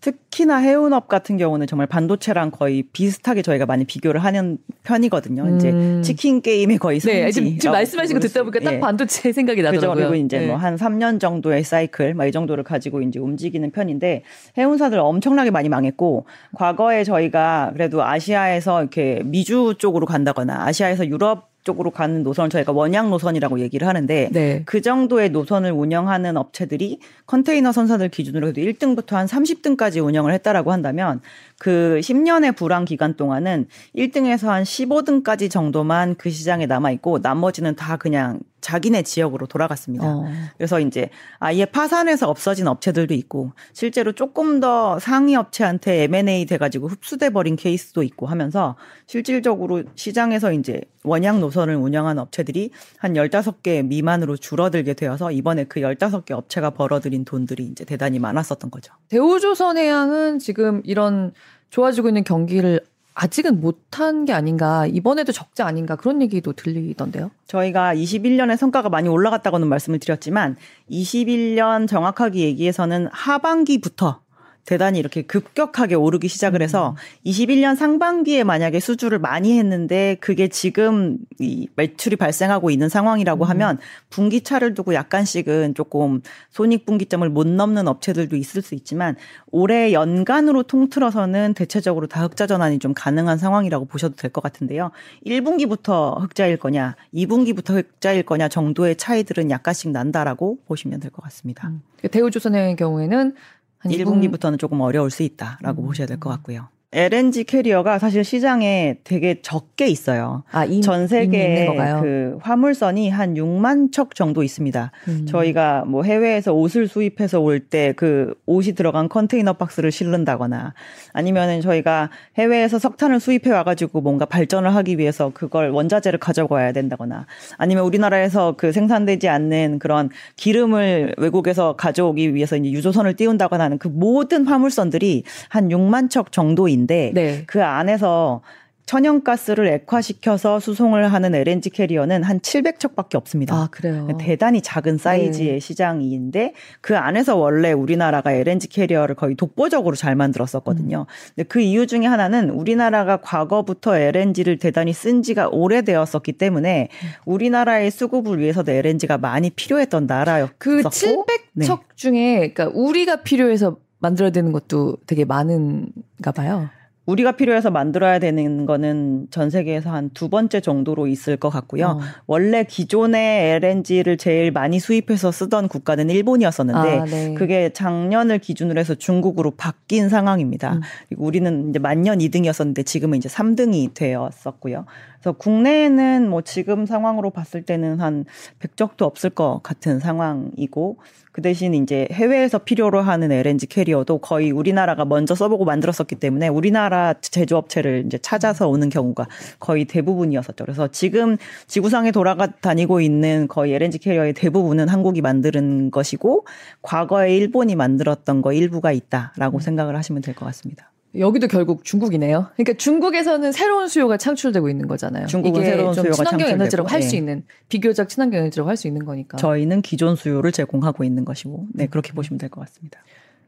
[0.00, 5.42] 특히나 해운업 같은 경우는 정말 반도체랑 거의 비슷하게 저희가 많이 비교를 하는 편이거든요.
[5.42, 5.56] 음.
[5.56, 7.20] 이제 치킨 게임의 거의 성지.
[7.20, 8.80] 네, 지금, 지금 말씀하신 거 듣다 보니까 딱 예.
[8.80, 9.94] 반도체 생각이 나더라고요.
[9.94, 10.08] 그죠.
[10.10, 10.46] 그리고 이제 네.
[10.46, 14.22] 뭐한 3년 정도의 사이클, 막 이 정도를 가지고 이제 움직이는 편인데
[14.56, 21.90] 해운사들 엄청나게 많이 망했고 과거에 저희가 그래도 아시아에서 이렇게 미주 쪽으로 간다거나 아시아에서 유럽 쪽으로
[21.90, 24.62] 가는 노선을 저희가 원양 노선이라고 얘기를 하는데 네.
[24.64, 31.20] 그 정도의 노선을 운영하는 업체들이 컨테이너 선사들 기준으로 해도 1등부터 한 30등까지 운영을 했다라고 한다면
[31.60, 37.98] 그 10년의 불황 기간 동안은 1등에서 한 15등까지 정도만 그 시장에 남아 있고 나머지는 다
[37.98, 40.06] 그냥 자기네 지역으로 돌아갔습니다.
[40.06, 40.24] 어.
[40.56, 47.30] 그래서 이제 아예 파산해서 없어진 업체들도 있고 실제로 조금 더 상위 업체한테 M&A 돼가지고 흡수돼
[47.30, 54.94] 버린 케이스도 있고 하면서 실질적으로 시장에서 이제 원양 노선을 운영한 업체들이 한 15개 미만으로 줄어들게
[54.94, 58.92] 되어서 이번에 그 15개 업체가 벌어들인 돈들이 이제 대단히 많았었던 거죠.
[59.08, 61.32] 대우조선해양은 지금 이런
[61.70, 62.80] 좋아지고 있는 경기를
[63.14, 67.30] 아직은 못한 게 아닌가 이번에도 적자 아닌가 그런 얘기도 들리던데요.
[67.46, 70.56] 저희가 21년에 성과가 많이 올라갔다고는 말씀을 드렸지만
[70.90, 74.20] 21년 정확하게 얘기해서는 하반기부터
[74.64, 77.30] 대단히 이렇게 급격하게 오르기 시작을 해서 음.
[77.30, 83.50] 21년 상반기에 만약에 수주를 많이 했는데 그게 지금 이 매출이 발생하고 있는 상황이라고 음.
[83.50, 83.78] 하면
[84.10, 89.16] 분기차를 두고 약간씩은 조금 손익분기점을 못 넘는 업체들도 있을 수 있지만
[89.50, 94.92] 올해 연간으로 통틀어서는 대체적으로 다 흑자 전환이 좀 가능한 상황이라고 보셔도 될 것 같은데요.
[95.26, 101.68] 1분기부터 흑자일 거냐, 2분기부터 흑자일 거냐 정도의 차이들은 약간씩 난다라고 보시면 될 것 같습니다.
[101.68, 101.82] 음.
[102.10, 103.34] 대우조선의 경우에는
[103.80, 105.86] 한 1분기부터는 조금 어려울 수 있다라고 음.
[105.86, 106.68] 보셔야 될 것 같고요.
[107.00, 110.42] LNG 캐리어가 사실 시장에 되게 적게 있어요.
[110.50, 111.64] 아, 이, 전 세계
[112.00, 114.90] 그 화물선이 한 6만 척 정도 있습니다.
[115.06, 115.24] 음.
[115.26, 120.74] 저희가 뭐 해외에서 옷을 수입해서 올 때 그 옷이 들어간 컨테이너 박스를 실른다거나
[121.12, 127.26] 아니면은 저희가 해외에서 석탄을 수입해 와가지고 뭔가 발전을 하기 위해서 그걸 원자재를 가져가야 된다거나
[127.56, 133.86] 아니면 우리나라에서 그 생산되지 않는 그런 기름을 외국에서 가져오기 위해서 이제 유조선을 띄운다거나 하는 그
[133.86, 137.44] 모든 화물선들이 한 6만 척 정도 인 인데 네.
[137.46, 138.42] 그 안에서
[138.86, 143.54] 천연가스를 액화시켜서 수송을 하는 LNG 캐리어는 한 700척밖에 없습니다.
[143.54, 144.08] 아, 그래요.
[144.18, 145.58] 대단히 작은 사이즈의 네.
[145.60, 151.06] 시장인데 그 안에서 원래 우리나라가 LNG 캐리어를 거의 독보적으로 잘 만들었었거든요.
[151.08, 151.32] 음.
[151.36, 156.88] 근데 그 이유 중에 하나는 우리나라가 과거부터 LNG를 대단히 쓴 지가 오래되었었기 때문에
[157.26, 161.66] 우리나라의 수급을 위해서도 LNG가 많이 필요했던 나라였고 그 700척 네.
[161.94, 166.68] 중에 그러니까 우리가 필요해서 만들어야 되는 것도 되게 많은가 봐요.
[167.06, 171.86] 우리가 필요해서 만들어야 되는 거는 전 세계에서 한 두 번째 정도로 있을 것 같고요.
[171.86, 172.00] 어.
[172.26, 177.34] 원래 기존의 LNG를 제일 많이 수입해서 쓰던 국가는 일본이었었는데 아, 네.
[177.34, 180.74] 그게 작년을 기준으로 해서 중국으로 바뀐 상황입니다.
[180.74, 180.80] 음.
[181.08, 184.84] 그리고 우리는 이제 만년 2등이었었는데 지금은 이제 3등이 되었었고요.
[185.20, 188.24] 그래서 국내에는 뭐 지금 상황으로 봤을 때는 한
[188.58, 190.96] 100적도 없을 것 같은 상황이고
[191.32, 197.14] 그 대신 이제 해외에서 필요로 하는 LNG 캐리어도 거의 우리나라가 먼저 써보고 만들었었기 때문에 우리나라
[197.20, 199.28] 제조업체를 이제 찾아서 오는 경우가
[199.60, 200.64] 거의 대부분이었었죠.
[200.64, 201.36] 그래서 지금
[201.68, 206.46] 지구상에 돌아가 다니고 있는 거의 LNG 캐리어의 대부분은 한국이 만드는 것이고
[206.82, 209.60] 과거에 일본이 만들었던 거 일부가 있다라고 음.
[209.60, 210.89] 생각을 하시면 될 것 같습니다.
[211.18, 212.46] 여기도 결국 중국이네요.
[212.54, 215.26] 그러니까 중국에서는 새로운 수요가 창출되고 있는 거잖아요.
[215.26, 217.16] 중국은 새로운 수요가 친환경 에너지라고 할수 네.
[217.16, 219.36] 있는 비교적 친환경 에너지라고 할 수 있는 거니까.
[219.36, 223.00] 저희는 기존 수요를 제공하고 있는 것이고, 네 그렇게 보시면 될 것 같습니다.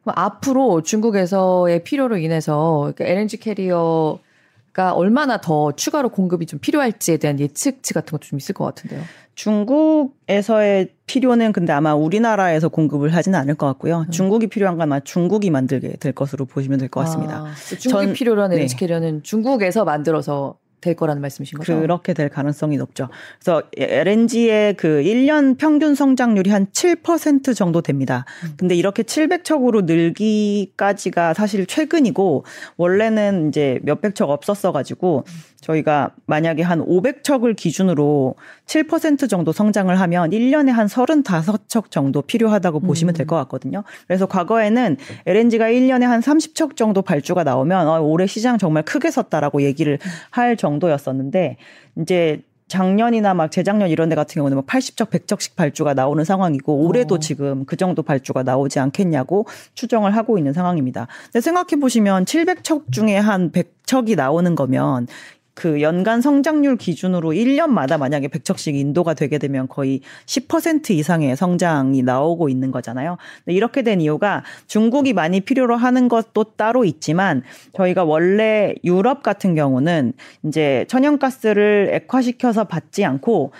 [0.05, 7.94] 앞으로 중국에서의 필요로 인해서 그러니까 LNG 캐리어가 얼마나 더 추가로 공급이 좀 필요할지에 대한 예측치
[7.94, 9.01] 같은 것도 좀 있을 것 같은데요.
[9.35, 14.01] 중국에서의 필요는 근데 아마 우리나라에서 공급을 하지는 않을 것 같고요.
[14.07, 14.11] 음.
[14.11, 17.45] 중국이 필요한 건 아마 중국이 만들게 될 것으로 보시면 될 것 같습니다.
[17.47, 18.62] 아, 중국이 전, 필요로 하는 네.
[18.62, 21.81] LNG캐리어는 중국에서 만들어서 될 거라는 말씀이신 거죠?
[21.81, 23.09] 그렇게 될 가능성이 높죠.
[23.40, 28.27] 그래서 LNG의 그 1년 평균 성장률이 한 7% 정도 됩니다.
[28.45, 28.55] 음.
[28.59, 32.45] 근데 이렇게 700척으로 늘기까지가 사실 최근이고
[32.77, 35.25] 원래는 이제 몇백 척 없었어 가지고
[35.62, 38.35] 저희가 만약에 한 500척을 기준으로
[38.66, 43.85] 7% 정도 성장을 하면 1년에 한 35척 정도 필요하다고 보시면 될 것 같거든요.
[44.09, 49.62] 그래서 과거에는 LNG가 1년에 한 30척 정도 발주가 나오면 어, 올해 시장 정말 크게 섰다라고
[49.62, 51.57] 얘기를 할 정도 정도였었는데
[51.97, 57.17] 이제 작년이나 막 재작년 이런 데 같은 경우는 막 80적, 100적씩 발주가 나오는 상황이고 올해도
[57.17, 57.19] 어.
[57.19, 61.07] 지금 그 정도 발주가 나오지 않겠냐고 추정을 하고 있는 상황입니다.
[61.25, 65.07] 근데 생각해 보시면 700척 중에 한 100척이 나오는 거면
[65.55, 72.49] 그 연간 성장률 기준으로 1년마다 만약에 100척씩 인도가 되게 되면 거의 10% 이상의 성장이 나오고
[72.49, 73.19] 있는 거잖아요.
[73.47, 77.43] 이렇게 된 이유가 중국이 많이 필요로 하는 것도 따로 있지만
[77.75, 83.53] 저희가 원래 유럽 같은 경우는 이제 천연가스를 액화시켜서 받지 않고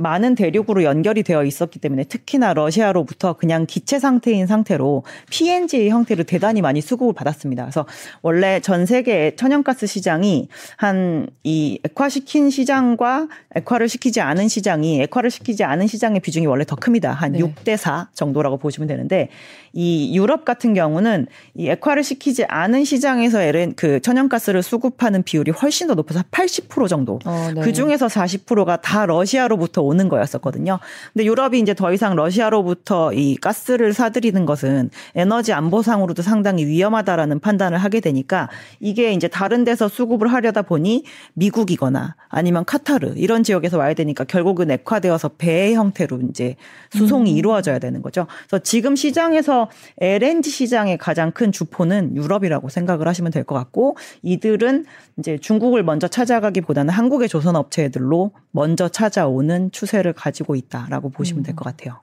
[0.00, 6.62] 많은 대륙으로 연결이 되어 있었기 때문에 특히나 러시아로부터 그냥 기체 상태인 상태로 PNG 형태로 대단히
[6.62, 7.64] 많이 수급을 받았습니다.
[7.64, 7.86] 그래서
[8.22, 15.64] 원래 전 세계 천연가스 시장이 한 이 액화시킨 시장과 액화를 시키지 않은 시장이 액화를 시키지
[15.64, 17.12] 않은 시장의 비중이 원래 더 큽니다.
[17.12, 17.38] 한 네.
[17.38, 19.28] 6대 4 정도라고 보시면 되는데
[19.72, 25.86] 이 유럽 같은 경우는 이 액화를 시키지 않은 시장에서 LN 그 천연가스를 수급하는 비율이 훨씬
[25.86, 27.18] 더 높아서 80% 정도.
[27.24, 27.60] 어, 네.
[27.62, 30.78] 그 중에서 40%가 다 러시아로부터 오는 거였었거든요.
[31.12, 37.76] 근데 유럽이 이제 더 이상 러시아로부터 이 가스를 사들이는 것은 에너지 안보상으로도 상당히 위험하다라는 판단을
[37.78, 38.48] 하게 되니까
[38.80, 44.70] 이게 이제 다른 데서 수급을 하려다 보니 미국이거나 아니면 카타르 이런 지역에서 와야 되니까 결국은
[44.70, 46.56] 액화되어서 배 형태로 이제
[46.90, 47.36] 수송이 음.
[47.36, 48.26] 이루어져야 되는 거죠.
[48.48, 54.84] 그래서 지금 시장에서 LNG 시장의 가장 큰 주포는 유럽이라고 생각을 하시면 될 것 같고 이들은
[55.18, 61.64] 이제 중국을 먼저 찾아가기보다는 한국의 조선 업체들로 먼저 찾아오는 추세를 가지고 있다라고 보시면 될 것
[61.64, 62.00] 같아요.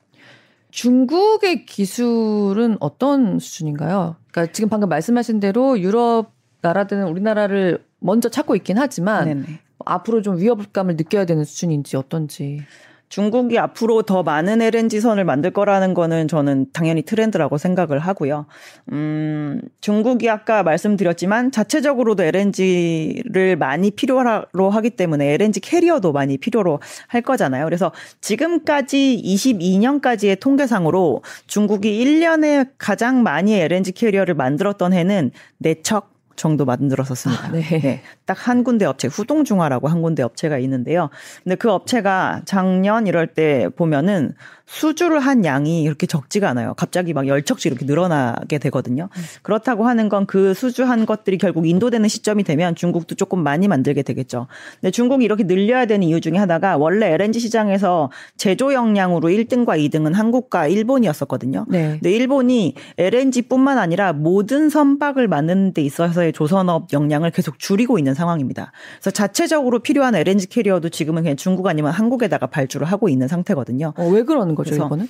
[0.72, 4.16] 중국의 기술은 어떤 수준인가요?
[4.32, 9.60] 그러니까 지금 방금 말씀하신 대로 유럽 나라들은 우리나라를 먼저 찾고 있긴 하지만 네네.
[9.86, 12.62] 앞으로 좀 위협감을 느껴야 되는 수준인지 어떤지.
[13.10, 18.46] 중국이 앞으로 더 많은 LNG 선을 만들 거라는 거는 저는 당연히 트렌드라고 생각을 하고요.
[18.92, 27.22] 음, 중국이 아까 말씀드렸지만 자체적으로도 LNG를 많이 필요로 하기 때문에 LNG 캐리어도 많이 필요로 할
[27.22, 27.66] 거잖아요.
[27.66, 35.32] 그래서 지금까지 22년까지의 통계상으로 중국이 1년에 가장 많이 LNG 캐리어를 만들었던 해는
[35.64, 37.48] 4척 정도 만들었었습니다.
[37.48, 37.62] 아, 네.
[37.62, 38.02] 네.
[38.26, 41.10] 딱 한 군데 업체, 후동중화라고 한 군데 업체가 있는데요.
[41.44, 44.34] 근데 그 업체가 작년 이럴 때 보면은
[44.68, 46.74] 수주를 한 양이 이렇게 적지가 않아요.
[46.76, 49.10] 갑자기 막 열척씩 이렇게 늘어나게 되거든요.
[49.42, 54.48] 그렇다고 하는 건 그 수주한 것들이 결국 인도되는 시점이 되면 중국도 조금 많이 만들게 되겠죠.
[54.80, 60.14] 근데 중국이 이렇게 늘려야 되는 이유 중에 하나가 원래 LNG 시장에서 제조 역량으로 1등과 2등은
[60.14, 61.66] 한국과 일본이었었거든요.
[61.70, 61.92] 네.
[61.94, 68.72] 근데 일본이 LNG뿐만 아니라 모든 선박을 만드는 데 있어서의 조선업 역량을 계속 줄이고 있는 상황입니다.
[69.00, 73.94] 그래서 자체적으로 필요한 LNG 캐리어도 지금은 그냥 중국 아니면 한국에다가 발주를 하고 있는 상태거든요.
[73.96, 75.08] 어, 왜 그러는 거죠, 이거는?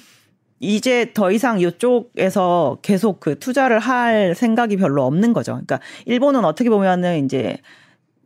[0.60, 5.54] 이제 더 이상 이쪽에서 계속 그 투자를 할 생각이 별로 없는 거죠.
[5.54, 7.58] 그러니까 일본은 어떻게 보면은 이제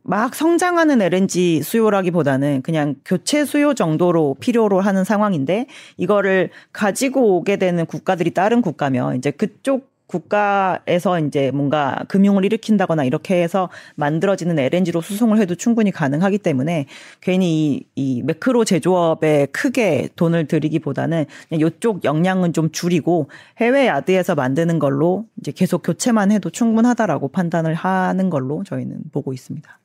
[0.02, 7.86] 막 성장하는 LNG 수요라기보다는 그냥 교체 수요 정도로 필요로 하는 상황인데 이거를 가지고 오게 되는
[7.86, 15.38] 국가들이 다른 국가면 이제 그쪽 국가에서 이제 뭔가 금융을 일으킨다거나 이렇게 해서 만들어지는 LNG로 수송을
[15.38, 16.86] 해도 충분히 가능하기 때문에
[17.20, 24.34] 괜히 이, 이 매크로 제조업에 크게 돈을 들이기보다는 그냥 이쪽 역량은 좀 줄이고 해외 야드에서
[24.34, 29.78] 만드는 걸로 이제 계속 교체만 해도 충분하다라고 판단을 하는 걸로 저희는 보고 있습니다.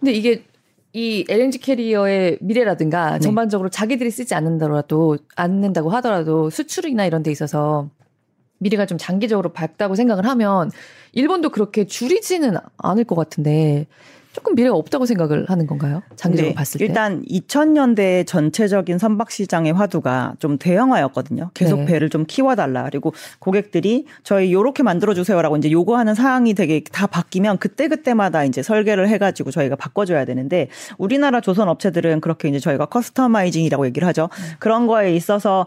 [0.00, 0.44] 근데 이게
[0.92, 3.18] 이 LNG 캐리어의 미래라든가 네.
[3.18, 7.90] 전반적으로 자기들이 쓰지 않는다라도 않는다고 하더라도 수출이나 이런 데 있어서
[8.58, 10.70] 미래가 좀 장기적으로 밝다고 생각을 하면
[11.12, 13.86] 일본도 그렇게 줄이지는 않을 것 같은데
[14.36, 16.02] 조금 미래가 없다고 생각을 하는 건가요?
[16.14, 16.84] 장기적으로 네, 봤을 때.
[16.84, 21.52] 일단 2000년대 전체적인 선박 시장의 화두가 좀 대형화였거든요.
[21.54, 21.86] 계속 네.
[21.86, 22.84] 배를 좀 키워달라.
[22.84, 29.52] 그리고 고객들이 저희 요렇게 만들어주세요라고 이제 요구하는 사항이 되게 다 바뀌면 그때그때마다 이제 설계를 해가지고
[29.52, 34.28] 저희가 바꿔줘야 되는데 우리나라 조선 업체들은 그렇게 이제 저희가 customizing이라고 얘기를 하죠.
[34.36, 34.56] 네.
[34.58, 35.66] 그런 거에 있어서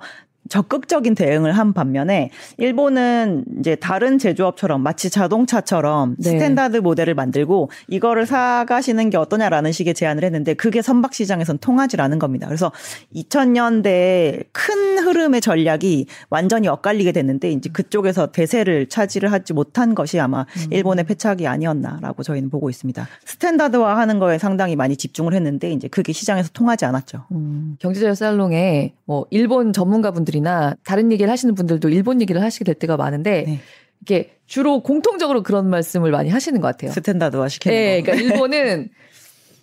[0.50, 6.32] 적극적인 대응을 한 반면에 일본은 이제 다른 제조업처럼 마치 자동차처럼 네.
[6.32, 12.20] standard 모델을 만들고 이거를 사가시는 게 어떠냐라는 식의 제안을 했는데 그게 선박 시장에선 통하지 않은
[12.20, 12.48] 겁니다.
[12.48, 12.72] 그래서
[13.16, 20.42] 2000년대 큰 흐름의 전략이 완전히 엇갈리게 됐는데 이제 그쪽에서 대세를 차지를 하지 못한 것이 아마
[20.42, 20.74] 음.
[20.74, 23.08] 일본의 패착이 아니었나라고 저희는 보고 있습니다.
[23.26, 27.26] standard화 하는 거에 상당히 많이 집중을 했는데 이제 그게 시장에서 통하지 않았죠.
[27.32, 27.78] 음.
[27.80, 33.44] 경제자유살롱에 뭐 일본 전문가분들이 분들이나 다른 얘기를 하시는 분들도 일본 얘기를 하시게 될 때가 많은데
[33.46, 33.60] 네.
[34.02, 36.92] 이게 주로 공통적으로 그런 말씀을 많이 하시는 것 같아요.
[36.92, 38.90] standard화 시키는 네, 그러니까 일본은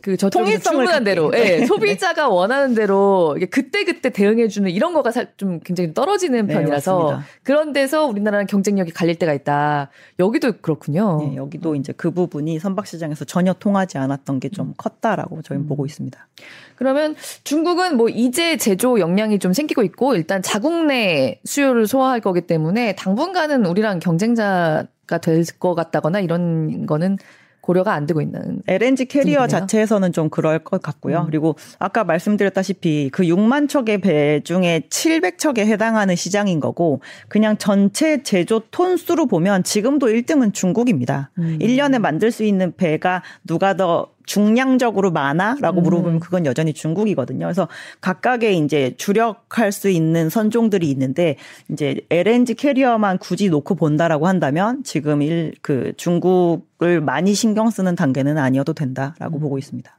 [0.07, 5.33] 그 저쪽에서 주문한 대로, 예, 네, 소비자가 원하는 대로 그때 그때 대응해주는 이런 거가 살,
[5.37, 7.27] 좀 굉장히 떨어지는 네, 편이라서 맞습니다.
[7.43, 9.91] 그런 데서 우리나라는 경쟁력이 갈릴 때가 있다.
[10.21, 11.19] 여기도 그렇군요.
[11.29, 15.69] 네, 여기도 이제 그 부분이 선박 시장에서 전혀 통하지 않았던 게 좀 컸다라고 저희는 음.
[15.69, 16.29] 보고 있습니다.
[16.77, 22.43] 그러면 중국은 뭐 이제 제조 역량이 좀 생기고 있고 일단 자국 내 수요를 소화할 거기
[22.43, 27.19] 때문에 당분간은 우리랑 경쟁자가 될 것 같다거나 이런 거는
[27.67, 29.49] 고려가 안 되고 있는 LNG 캐리어 분이네요.
[29.49, 31.23] 자체에서는 좀 그럴 것 같고요.
[31.23, 31.27] 음.
[31.27, 38.63] 그리고 아까 말씀드렸다시피 그 6만 척의 배 중에 700척에 해당하는 시장인 거고 그냥 전체 제조
[38.71, 41.31] 톤 수로 보면 지금도 1등은 중국입니다.
[41.39, 41.59] 음.
[41.61, 45.83] 1년에 만들 수 있는 배가 누가 더 중량적으로 많아라고 음.
[45.83, 47.47] 물어보면 그건 여전히 중국이거든요.
[47.47, 47.69] 그래서
[48.01, 51.37] 각각의 이제 주력할 수 있는 선종들이 있는데
[51.71, 58.39] 이제 LNG 캐리어만 굳이 놓고 본다라고 한다면 지금 일 그 중국을 많이 신경 쓰는 단계는
[58.39, 59.41] 아니어도 된다라고 음.
[59.41, 59.97] 보고 있습니다.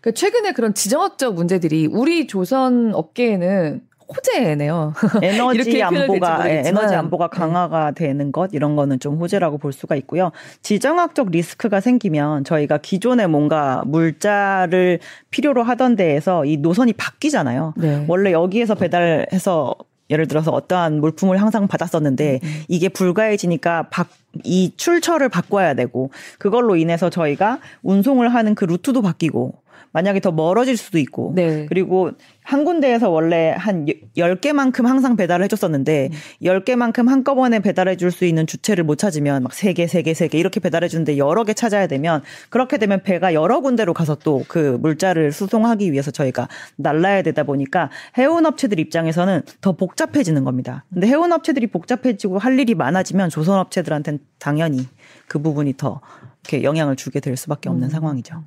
[0.00, 4.94] 그 최근에 그런 지정학적 문제들이 우리 조선 업계에는 호재네요.
[5.22, 7.36] 에너지 안보가 예, 에너지 안보가 네.
[7.36, 10.32] 강화가 되는 것 이런 거는 좀 호재라고 볼 수가 있고요.
[10.62, 17.74] 지정학적 리스크가 생기면 저희가 기존에 뭔가 물자를 필요로 하던 데에서 이 노선이 바뀌잖아요.
[17.76, 18.04] 네.
[18.08, 19.76] 원래 여기에서 배달해서
[20.12, 22.62] 예를 들어서 어떠한 물품을 항상 받았었는데 음, 음.
[22.68, 24.04] 이게 불가해지니까 바,
[24.44, 29.61] 이 출처를 바꿔야 되고 그걸로 인해서 저희가 운송을 하는 그 루트도 바뀌고
[29.92, 31.66] 만약에 더 멀어질 수도 있고 네.
[31.68, 32.10] 그리고
[32.44, 36.16] 한 군데에서 원래 한 10개만큼 항상 배달을 해줬었는데 음.
[36.42, 40.86] 10개만큼 한꺼번에 배달해 줄 수 있는 주체를 못 찾으면 막 3개, 3개, 3개 이렇게 배달해
[40.88, 45.92] 주는데 여러 개 찾아야 되면 그렇게 되면 배가 여러 군데로 가서 또 그 물자를 수송하기
[45.92, 50.84] 위해서 저희가 날라야 되다 보니까 해운 업체들 입장에서는 더 복잡해지는 겁니다.
[50.92, 54.88] 근데 해운 업체들이 복잡해지고 할 일이 많아지면 조선 업체들한테는 당연히
[55.28, 56.00] 그 부분이 더
[56.42, 57.90] 이렇게 영향을 주게 될 수밖에 없는 음.
[57.90, 58.42] 상황이죠.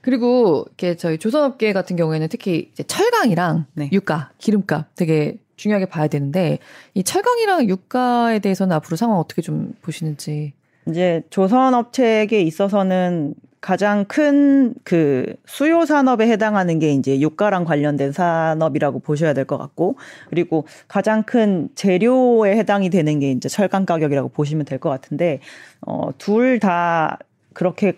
[0.00, 3.88] 그리고 이렇게 저희 조선업계 같은 경우에는 특히 이제 철강이랑 네.
[3.92, 6.58] 유가, 기름값 되게 중요하게 봐야 되는데
[6.94, 10.52] 이 철강이랑 유가에 대해서는 앞으로 상황 어떻게 좀 보시는지.
[10.88, 19.32] 이제 조선업체에게 있어서는 가장 큰 그 수요 산업에 해당하는 게 이제 유가랑 관련된 산업이라고 보셔야
[19.32, 19.96] 될 것 같고
[20.28, 25.40] 그리고 가장 큰 재료에 해당이 되는 게 이제 철강 가격이라고 보시면 될 것 같은데
[25.80, 27.18] 어둘 다
[27.54, 27.94] 그렇게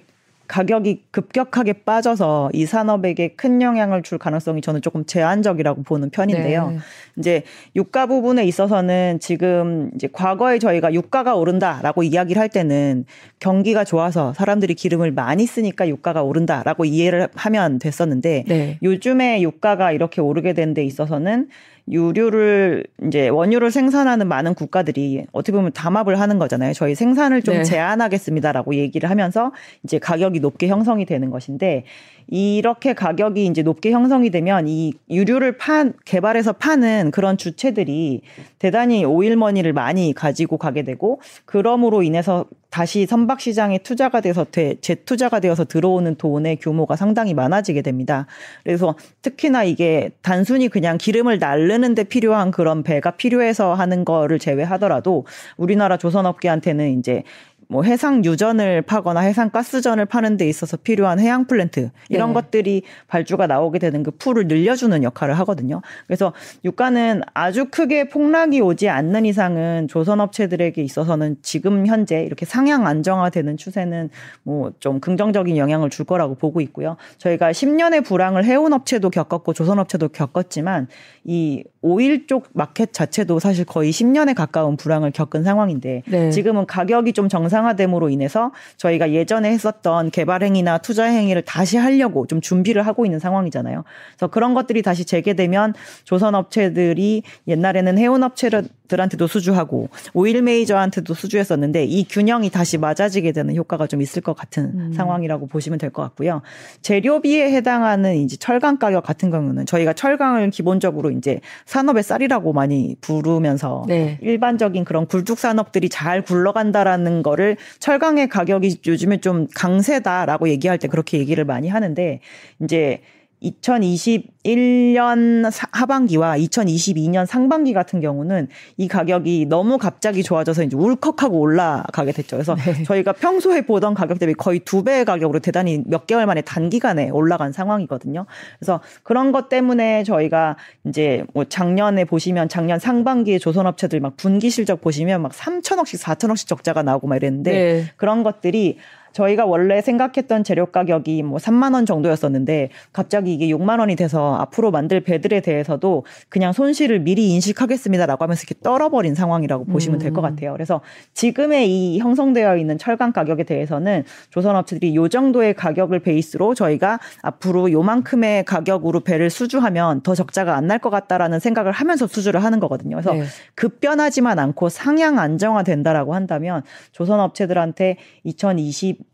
[0.47, 6.71] 가격이 급격하게 빠져서 이 산업에게 큰 영향을 줄 가능성이 저는 조금 제한적이라고 보는 편인데요.
[6.71, 6.79] 네.
[7.19, 7.43] 이제
[7.75, 13.07] 유가 부분에 있어서는 지금 이제 과거에 저희가 유가가 오른다라고 이야기를 할 때는
[13.41, 18.79] 경기가 좋아서 사람들이 기름을 많이 쓰니까 유가가 오른다라고 이해를 하면 됐었는데 네.
[18.83, 21.49] 요즘에 유가가 이렇게 오르게 된 데 있어서는
[21.89, 26.73] 유류를 이제 원유를 생산하는 많은 국가들이 어떻게 보면 담합을 하는 거잖아요.
[26.73, 27.63] 저희 생산을 좀 네.
[27.65, 29.53] 제한하겠습니다라고 얘기를 하면서
[29.85, 31.85] 이제 가격이 높게 형성이 되는 것인데
[32.29, 38.23] 이렇게 가격이 이제 높게 형성이 되면 이 유류를 판 개발해서 파는 그런 주체들이
[38.59, 45.65] 대단히 오일머니를 많이 가지고 가게 되고 그럼으로 인해서 다시 선박 시장에 투자가 돼서 재투자가 되어서
[45.65, 48.27] 들어오는 돈의 규모가 상당히 많아지게 됩니다.
[48.65, 55.25] 그래서 특히나 이게 단순히 그냥 기름을 날르는데 필요한 그런 배가 필요해서 하는 거를 제외하더라도
[55.57, 57.23] 우리나라 조선업계한테는 이제
[57.69, 62.35] 뭐 해상 유전을 파거나 해상 가스전을 파는 데 있어서 필요한 해양 플랜트 이런 네.
[62.35, 65.83] 것들이 발주가 나오게 되는 그 풀을 늘려주는 역할을 하거든요.
[66.07, 66.33] 그래서
[66.65, 73.57] 유가는 아주 크게 폭락이 오지 않는 이상은 조선 업체들에게 있어서는 지금 현재 이렇게 상향 안정화되는
[73.57, 74.11] 추세는
[74.45, 76.97] 뭐 좀 긍정적인 영향을 줄 거라고 보고 있고요.
[77.19, 80.89] 저희가 10년의 불황을 해운 업체도 겪었고 조선 업체도 겪었지만
[81.25, 86.31] 이 오일 쪽 마켓 자체도 사실 거의 10년에 가까운 불황을 겪은 상황인데 네.
[86.31, 92.41] 지금은 가격이 좀 정상화됨으로 인해서 저희가 예전에 했었던 개발 행위나 투자 행위를 다시 하려고 좀
[92.41, 93.85] 준비를 하고 있는 상황이잖아요.
[94.17, 98.51] 그래서 그런 것들이 다시 재개되면 조선 업체들이 옛날에는 해운 업체
[98.89, 104.65] 들한테도 수주하고 오일 메이저한테도 수주했었는데 이 균형이 다시 맞아지게 되는 효과가 좀 있을 것 같은
[104.79, 104.93] 음.
[104.93, 106.43] 상황이라고 보시면 될 것 같고요.
[106.83, 113.85] 재료비에 해당하는 이제 철강 가격 같은 경우는 저희가 철강을 기본적으로 이제 산업의 쌀이라고 많이 부르면서
[113.89, 114.19] 네.
[114.21, 121.19] 일반적인 그런 굴뚝 산업들이 잘 굴러간다라는 거를 철강의 가격이 요즘에 좀 강세다라고 얘기할 때 그렇게
[121.19, 122.21] 얘기를 많이 하는데
[122.63, 123.01] 이제
[123.43, 132.37] 2021년 하반기와 2022년 상반기 같은 경우는 이 가격이 너무 갑자기 좋아져서 이제 울컥하고 올라가게 됐죠.
[132.37, 132.85] 그래서 네.
[132.85, 137.53] 저희가 평소에 보던 가격 대비 거의 두 배의 가격으로 대단히 몇 개월 만에 단기간에 올라간
[137.53, 138.27] 상황이거든요.
[138.59, 144.81] 그래서 그런 것 때문에 저희가 이제 뭐 작년에 보시면 작년 상반기에 조선업체들 막 분기 실적
[144.81, 147.85] 보시면 막 3천억씩 4천억씩 적자가 나오고 막 이랬는데 네.
[147.97, 148.79] 그런 것들이
[149.17, 154.71] 저희가 원래 생각했던 재료 가격이 뭐 3만 원 정도였었는데 갑자기 이게 6만 원이 돼서 앞으로
[154.71, 160.29] 만들 배들에 대해서도 그냥 손실을 미리 인식하겠습니다라고 하면서 이렇게 떨어버린 상황이라고 보시면 될것 음.
[160.29, 160.53] 같아요.
[160.53, 160.83] 그래서
[161.15, 168.45] 지금의 이 형성되어 있는 철강 가격에 대해서는 조선업체들이 요 정도의 가격을 베이스로 저희가 앞으로 요만큼의
[168.45, 172.97] 가격으로 배를 수주하면 더 적자가 안 날 것 같다라는 생각을 하면서 수주를 하는 거거든요.
[172.97, 173.23] 그래서 네.
[173.55, 176.63] 급변하지만 않고 상향 안정화된다라고 한다면
[176.93, 179.06] 조선업체들한테 2020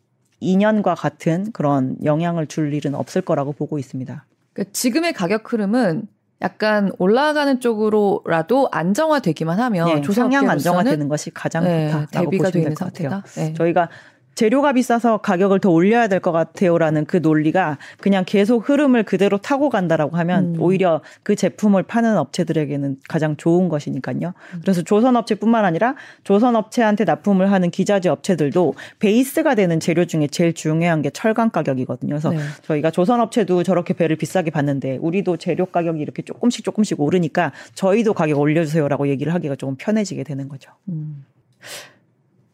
[0.43, 4.25] 2년과 같은 그런 영향을 줄 일은 없을 거라고 보고 있습니다.
[4.53, 6.09] 그러니까 지금의 가격 흐름은
[6.43, 12.93] 약간 올라가는 쪽으로라도 안정화되기만 하면 네, 조상향 안정화되는 것이 가장 네, 좋다라고 보시면 될 것
[12.93, 13.23] 같아요.
[13.37, 13.55] 네.
[13.55, 13.89] 저희가
[14.35, 19.69] 재료가 비싸서 가격을 더 올려야 될 것 같아요라는 그 논리가 그냥 계속 흐름을 그대로 타고
[19.69, 20.61] 간다라고 하면 음.
[20.61, 24.35] 오히려 그 제품을 파는 업체들에게는 가장 좋은 것이니까요.
[24.61, 31.11] 그래서 조선업체뿐만 아니라 조선업체한테 납품을 하는 기자재 업체들도 베이스가 되는 재료 중에 제일 중요한 게
[31.11, 32.11] 철강 가격이거든요.
[32.11, 32.39] 그래서 네.
[32.63, 38.39] 저희가 조선업체도 저렇게 배를 비싸게 받는데 우리도 재료 가격이 이렇게 조금씩 조금씩 오르니까 저희도 가격
[38.39, 40.71] 올려주세요라고 얘기를 하기가 조금 편해지게 되는 거죠.
[40.89, 41.25] 음.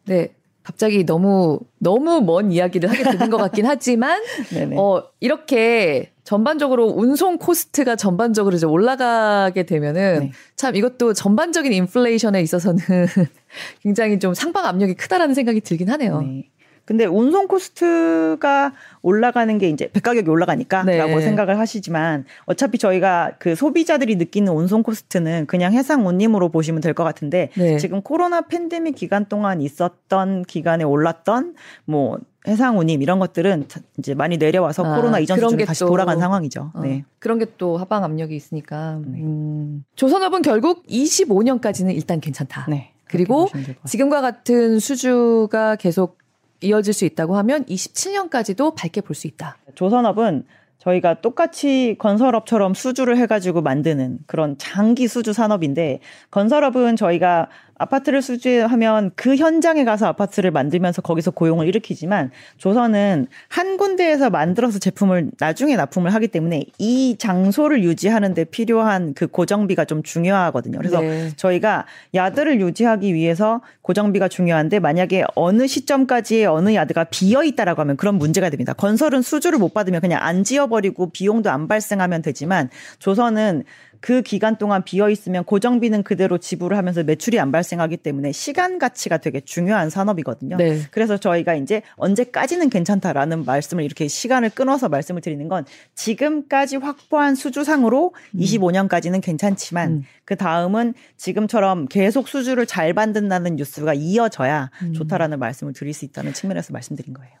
[0.05, 0.29] 네.
[0.69, 4.21] 갑자기 너무 너무 먼 이야기를 하게 되는 것 같긴 하지만
[4.77, 10.31] 어 이렇게 전반적으로 운송 코스트가 전반적으로 이제 올라가게 되면은 네.
[10.55, 12.77] 참 이것도 전반적인 인플레이션에 있어서는
[13.81, 16.21] 굉장히 좀 상방 압력이 크다라는 생각이 들긴 하네요.
[16.21, 16.48] 네.
[16.89, 21.21] 근데 운송 cost가 올라가는 게 이제 배 가격이 올라가니까라고 네.
[21.21, 27.03] 생각을 하시지만 어차피 저희가 그 소비자들이 느끼는 운송 cost는 그냥 해상 운임으로 보시면 될 것
[27.03, 27.77] 같은데 네.
[27.77, 31.53] 지금 코로나 팬데믹 기간 동안 있었던 기간에 올랐던
[31.85, 32.17] 뭐
[32.47, 33.67] 해상 운임 이런 것들은
[33.99, 36.71] 이제 많이 내려와서 아, 코로나 이전 수준으로 다시 돌아간 상황이죠.
[36.73, 37.05] 어, 네.
[37.19, 38.99] 그런 게 또 하방 압력이 있으니까.
[39.05, 39.19] 네.
[39.21, 39.83] 음.
[39.95, 42.65] 조선업은 결국 25년까지는 일단 괜찮다.
[42.67, 42.93] 네.
[43.07, 43.47] 그리고
[43.85, 46.18] 지금과 같은 수주가 계속
[46.61, 49.57] 이어질 수 있다고 하면 27년까지도 밝게 볼 수 있다.
[49.75, 50.45] 조선업은
[50.79, 55.99] 저희가 똑같이 건설업처럼 수주를 해가지고 만드는 그런 장기 수주 산업인데
[56.31, 57.49] 건설업은 저희가
[57.79, 65.31] 아파트를 수주하면 그 현장에 가서 아파트를 만들면서 거기서 고용을 일으키지만 조선은 한 군데에서 만들어서 제품을
[65.39, 70.77] 나중에 납품을 하기 때문에 이 장소를 유지하는 데 필요한 그 고정비가 좀 중요하거든요.
[70.77, 71.31] 그래서 네.
[71.37, 78.15] 저희가 야드를 유지하기 위해서 고정비가 중요한데 만약에 어느 시점까지의 어느 야드가 비어 있다라고 하면 그런
[78.15, 78.73] 문제가 됩니다.
[78.73, 82.69] 건설은 수주를 못 받으면 그냥 안 지어버리고 비용도 안 발생하면 되지만
[82.99, 83.63] 조선은
[84.01, 89.17] 그 기간 동안 비어 있으면 고정비는 그대로 지불을 하면서 매출이 안 발생하기 때문에 시간 가치가
[89.17, 90.57] 되게 중요한 산업이거든요.
[90.57, 90.81] 네.
[90.91, 98.13] 그래서 저희가 이제 언제까지는 괜찮다라는 말씀을 이렇게 시간을 끊어서 말씀을 드리는 건 지금까지 확보한 수주상으로
[98.35, 98.39] 음.
[98.39, 100.03] 25년까지는 괜찮지만 음.
[100.25, 104.93] 그 다음은 지금처럼 계속 수주를 잘 받는다는 뉴스가 이어져야 음.
[104.93, 107.33] 좋다라는 말씀을 드릴 수 있다는 측면에서 말씀드린 거예요.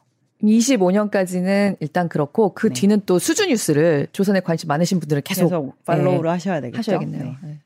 [0.43, 2.73] 25년까지는 일단 그렇고 그 네.
[2.73, 6.29] 뒤는 또 수주 뉴스를 조선에 관심 많으신 분들은 계속, 계속 팔로우를 네.
[6.29, 6.77] 하셔야 되겠죠.
[6.77, 7.23] 하셔야겠네요.
[7.23, 7.35] 네.
[7.43, 7.57] 네.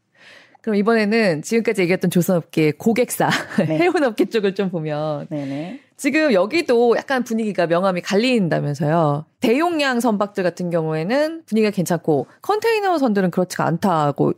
[0.62, 3.30] 그럼 이번에는 지금까지 얘기했던 조선업계 고객사
[3.68, 3.78] 네.
[3.84, 5.82] 해운업계 쪽을 좀 보면 네네.
[5.98, 9.26] 지금 여기도 약간 분위기가 명암이 갈린다면서요.
[9.42, 14.34] 대용량 선박들 같은 경우에는 분위기가 괜찮고 컨테이너 선들은 그렇지가 않다고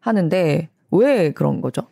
[0.00, 1.86] 하는데 왜 그런 거죠?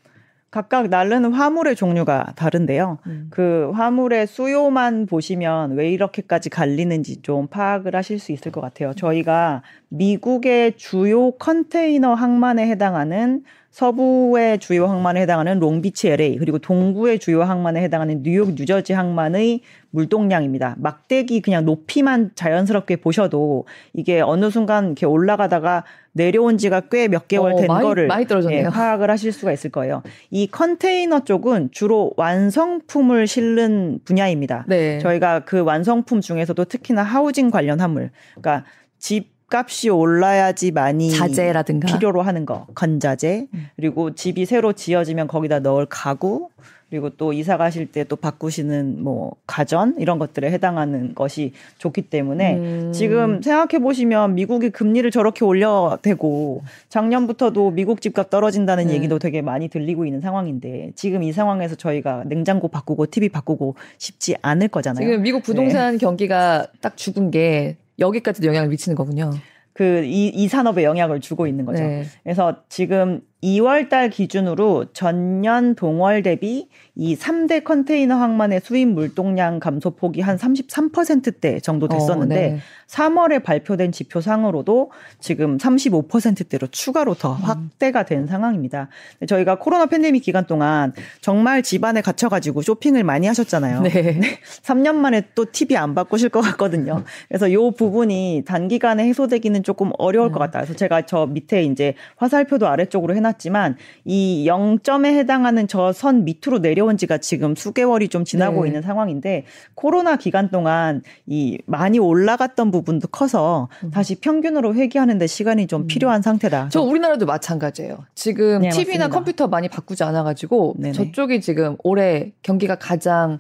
[0.53, 2.99] 각각 날르는 화물의 종류가 다른데요.
[3.07, 3.29] 음.
[3.31, 8.93] 그 화물의 수요만 보시면 왜 이렇게까지 갈리는지 좀 파악을 하실 수 있을 것 같아요.
[8.93, 17.43] 저희가 미국의 주요 컨테이너 항만에 해당하는 서부의 주요 항만에 해당하는 롱비치 LA 그리고 동부의 주요
[17.43, 20.77] 항만에 해당하는 뉴욕 뉴저지 항만의 물동량입니다.
[20.79, 23.65] 막대기 그냥 높이만 자연스럽게 보셔도
[23.95, 28.07] 이게 어느 순간 이렇게 올라가다가 내려온 지가 꽤 몇 개월 어, 된 오, 많이, 거를
[28.09, 30.03] 많이 예, 파악을 하실 수가 있을 거예요.
[30.31, 34.67] 이 컨테이너 쪽은 주로 완성품을 실는 분야입니다.
[34.69, 34.99] 네.
[34.99, 38.67] 저희가 그 완성품 중에서도 특히나 하우징 관련 화물, 그러니까
[38.99, 43.67] 집 값이 올라야지 많이 자재라든가 필요로 하는 거 건자재 음.
[43.77, 46.49] 그리고 집이 새로 지어지면 거기다 넣을 가구
[46.91, 52.57] 그리고 또 이사 가실 때 또 바꾸시는 뭐 가전 이런 것들에 해당하는 것이 좋기 때문에
[52.57, 52.93] 음.
[52.93, 58.95] 지금 생각해 보시면 미국이 금리를 저렇게 올려대고 작년부터도 미국 집값 떨어진다는 네.
[58.95, 64.37] 얘기도 되게 많이 들리고 있는 상황인데 지금 이 상황에서 저희가 냉장고 바꾸고 TV 바꾸고 쉽지
[64.43, 65.07] 않을 거잖아요.
[65.07, 65.99] 지금 미국 부동산 네.
[65.99, 69.31] 경기가 딱 죽은 게 여기까지도 영향을 미치는 거군요.
[69.75, 71.83] 그 이 이 산업에 영향을 주고 있는 거죠.
[71.83, 72.05] 네.
[72.23, 80.21] 그래서 지금 2월 달 기준으로 전년 동월 대비 이 3대 컨테이너 항만의 수입 물동량 감소폭이
[80.21, 82.59] 한 33%대 정도 됐었는데 어, 네.
[82.87, 87.43] 3월에 발표된 지표상으로도 지금 35%대로 추가로 더 음.
[87.43, 88.89] 확대가 된 상황입니다.
[89.27, 93.81] 저희가 코로나 팬데믹 기간 동안 정말 집안에 갇혀가지고 쇼핑을 많이 하셨잖아요.
[93.83, 94.21] 네.
[94.63, 97.05] 3년 만에 또 TV 안 바꾸실 것 같거든요.
[97.29, 100.41] 그래서 요 부분이 단기간에 해소되기는 조금 어려울 것 음.
[100.41, 100.61] 같다.
[100.61, 106.59] 그래서 제가 저 밑에 이제 화살표도 아래쪽으로 해놨 해놨지만 이 0점에 해당하는 저 선 밑으로
[106.59, 108.69] 내려온 지가 지금 수개월이 좀 지나고 네.
[108.69, 113.91] 있는 상황인데 코로나 기간 동안 이 많이 올라갔던 부분도 커서 음.
[113.91, 115.87] 다시 평균으로 회귀하는데 시간이 좀 음.
[115.87, 116.71] 필요한 상태다.
[116.71, 117.99] 저 우리나라도 마찬가지예요.
[118.15, 119.09] 지금 네, TV나 맞습니다.
[119.09, 120.77] 컴퓨터 많이 바꾸지 않아가지고.
[120.95, 123.39] 저쪽이 지금 올해 경기가 가장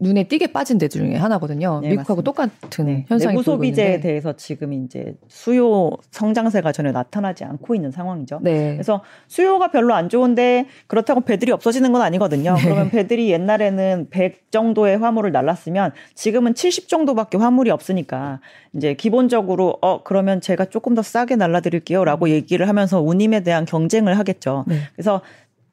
[0.00, 1.80] 눈에 띄게 빠진 데 중에 하나거든요.
[1.80, 2.58] 네, 미국하고 맞습니다.
[2.60, 3.04] 똑같은 네.
[3.08, 8.40] 현상이 내부 소비재에 대해서 지금 이제 수요 성장세가 전혀 나타나지 않고 있는 상황이죠.
[8.42, 8.74] 네.
[8.74, 12.54] 그래서 수요가 별로 안 좋은데 그렇다고 배들이 없어지는 건 아니거든요.
[12.54, 12.62] 네.
[12.62, 18.40] 그러면 배들이 옛날에는 100 정도의 화물을 날랐으면 지금은 70 정도밖에 화물이 없으니까
[18.74, 24.64] 이제 기본적으로 어 그러면 제가 조금 더 싸게 날라드릴게요라고 얘기를 하면서 운임에 대한 경쟁을 하겠죠.
[24.68, 24.80] 네.
[24.94, 25.22] 그래서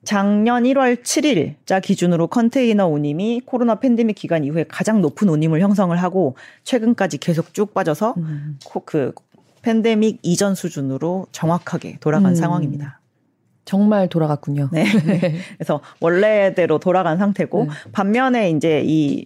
[0.06, 6.36] 작년 1월 7일자 기준으로 컨테이너 운임이 코로나 팬데믹 기간 이후에 가장 높은 운임을 형성을 하고
[6.64, 8.60] 최근까지 계속 쭉 빠져서 음.
[8.86, 9.14] 그
[9.64, 12.36] 팬데믹 이전 수준으로 정확하게 돌아간 음.
[12.36, 13.02] 상황입니다.
[13.66, 14.70] 정말 돌아갔군요.
[14.74, 14.86] 네.
[15.58, 17.70] 그래서 원래대로 돌아간 상태고 네.
[17.92, 19.26] 반면에 이제 이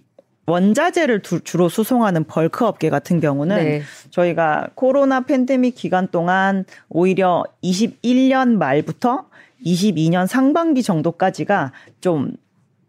[0.49, 3.81] 원자재를 두, 주로 수송하는 벌크 업계 같은 경우는 네.
[4.09, 9.28] 저희가 코로나 팬데믹 기간 동안 오히려 21년 말부터
[9.65, 12.33] 22년 상반기 정도까지가 좀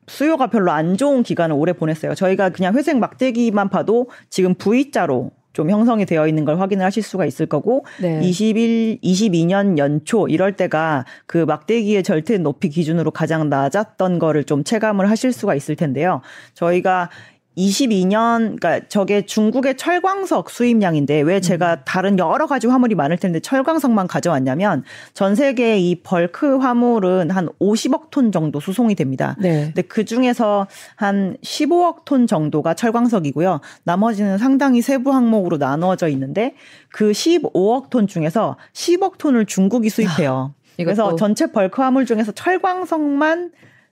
[0.06, 2.14] 수요가 별로 안 좋은 기간을 오래 보냈어요.
[2.14, 7.26] 저희가 그냥 회색 막대기만 봐도 지금 V자로 좀 형성이 되어 있는 걸 확인을 하실 수가
[7.26, 8.20] 있을 거고 네.
[8.22, 15.10] 21 22년 연초 이럴 때가 그 막대기의 절대 높이 기준으로 가장 낮았던 거를 좀 체감을
[15.10, 16.20] 하실 수가 있을 텐데요.
[16.54, 17.10] 저희가
[17.56, 21.78] 22년, 그러니까 저게 중국의 철광석 수입량인데 왜 제가 음.
[21.84, 24.84] 다른 여러 가지 화물이 많을 텐데 철광석만 가져왔냐면
[25.14, 29.36] 전 세계 이 벌크 화물은 한 50억 톤 정도 수송이 됩니다.
[29.38, 29.66] 네.
[29.66, 33.60] 근데 그 중에서 한 15억 톤 정도가 철광석이고요.
[33.82, 36.54] 나머지는 상당히 세부 항목으로 나누어져 있는데
[36.92, 40.54] 그 15억 톤 중에서 10억 톤을 중국이 수입해요.
[40.54, 43.50] 아, 그래서 전체 벌크 화물 중에서 철광석만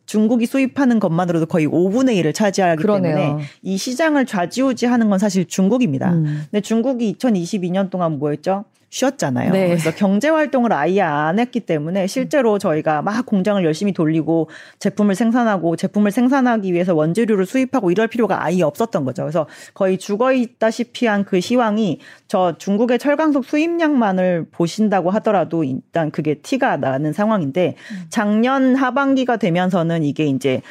[0.09, 3.15] 중국이 수입하는 것만으로도 거의 5분의 1을 차지하기 그러네요.
[3.15, 6.13] 때문에 이 시장을 좌지우지하는 건 사실 중국입니다.
[6.13, 6.45] 음.
[6.51, 8.65] 근데 중국이 2022년 동안 뭐였죠?
[8.91, 9.53] 쉬었잖아요.
[9.53, 9.69] 네.
[9.69, 15.77] 그래서 경제 활동을 아예 안 했기 때문에 실제로 저희가 막 공장을 열심히 돌리고 제품을 생산하고
[15.77, 19.23] 제품을 생산하기 위해서 원재료를 수입하고 이럴 필요가 아예 없었던 거죠.
[19.23, 26.35] 그래서 거의 죽어 있다시피 한 그 시황이 저 중국의 철강석 수입량만을 보신다고 하더라도 일단 그게
[26.35, 28.07] 티가 나는 상황인데 음.
[28.09, 30.63] 작년 하반기가 되면서는 이게 이제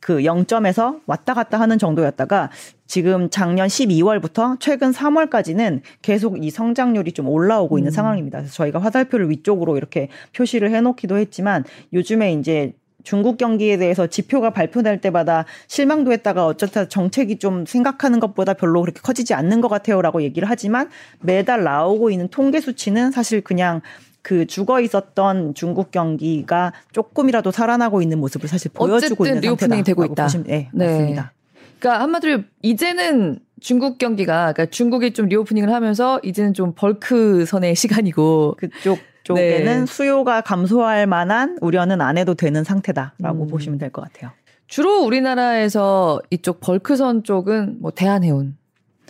[0.00, 2.50] 그 0점에서 왔다 갔다 하는 정도였다가
[2.86, 7.94] 지금 작년 12월부터 최근 3월까지는 계속 이 성장률이 좀 올라오고 있는 음.
[7.94, 8.38] 상황입니다.
[8.38, 12.74] 그래서 저희가 화살표를 위쪽으로 이렇게 표시를 해놓기도 했지만 요즘에 이제
[13.06, 19.00] 중국 경기에 대해서 지표가 발표될 때마다 실망도 했다가 어쩌다 정책이 좀 생각하는 것보다 별로 그렇게
[19.00, 20.90] 커지지 않는 것 같아요라고 얘기를 하지만
[21.20, 23.80] 매달 나오고 있는 통계 수치는 사실 그냥
[24.26, 30.24] 그 죽어 있었던 중국 경기가 조금이라도 살아나고 있는 모습을 사실 보여주고 있는 리오프닝이 되고 있다.
[30.24, 31.32] 보시면, 네, 네, 맞습니다.
[31.78, 38.56] 그러니까 한마디로 이제는 중국 경기가 그러니까 중국이 좀 reopening을 하면서 이제는 좀 벌크 선의 시간이고
[38.58, 39.86] 그쪽 쪽에는 네.
[39.86, 43.46] 수요가 감소할 만한 우려는 안 해도 되는 상태다라고 음.
[43.46, 44.32] 보시면 될 것 같아요.
[44.66, 48.56] 주로 우리나라에서 이쪽 벌크선 쪽은 뭐 대한해운,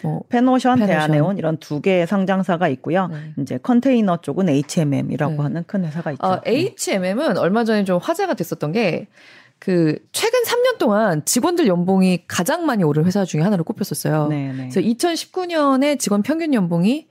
[0.03, 3.09] 뭐 팬오션, 팬오션, 대한해운 이런 두 개의 상장사가 있고요.
[3.09, 3.32] 네.
[3.38, 5.42] 이제 컨테이너 쪽은 HMM이라고 네.
[5.42, 6.26] 하는 큰 회사가 있죠.
[6.26, 9.09] 아, HMM은 얼마 전에 좀 화제가 됐었던 게
[9.59, 14.28] 그 최근 3년 동안 직원들 연봉이 가장 많이 오른 회사 중에 하나로 꼽혔었어요.
[14.28, 14.68] 네, 네.
[14.70, 17.09] 그래서 2019년에 직원 평균 연봉이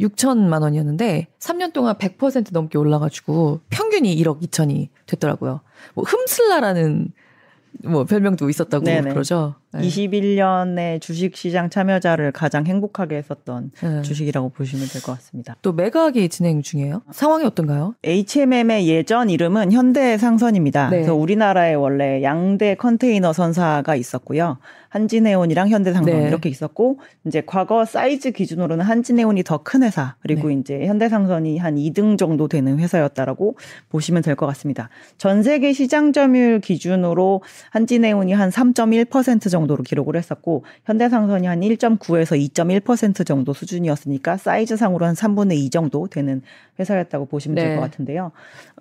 [0.00, 5.60] 6천만 원이었는데 3년 동안 100% 넘게 올라가지고 평균이 1억 2천이 됐더라고요.
[5.94, 7.12] 뭐 흠슬라라는
[7.84, 9.10] 뭐 별명도 있었다고 네네.
[9.10, 9.54] 그러죠.
[9.80, 9.86] 네.
[9.88, 14.02] 21년에 주식 시장 참여자를 가장 행복하게 했었던 네.
[14.02, 15.56] 주식이라고 보시면 될 것 같습니다.
[15.62, 17.02] 또 매각이 진행 중이에요.
[17.12, 17.94] 상황이 어떤가요?
[18.04, 20.90] HMM의 예전 이름은 현대상선입니다.
[20.90, 20.96] 네.
[20.96, 24.58] 그래서 우리나라에 원래 양대 컨테이너 선사가 있었고요.
[24.88, 26.28] 한진해운이랑 현대상선 네.
[26.28, 30.54] 이렇게 있었고 이제 과거 사이즈 기준으로는 한진해운이 더 큰 회사 그리고 네.
[30.54, 33.56] 이제 현대상선이 한 2등 정도 되는 회사였다라고
[33.88, 34.88] 보시면 될 것 같습니다.
[35.18, 42.38] 전 세계 시장 점유율 기준으로 한진해운이 한 3.1% 정도 로 기록을 했었고 현대상선이 한 1.9에서
[42.52, 46.42] 2.1% 정도 수준이었으니까 사이즈상으로 한 3분의 2 정도 되는
[46.78, 47.62] 회사였다고 보시면 네.
[47.62, 48.30] 될것 같은데요.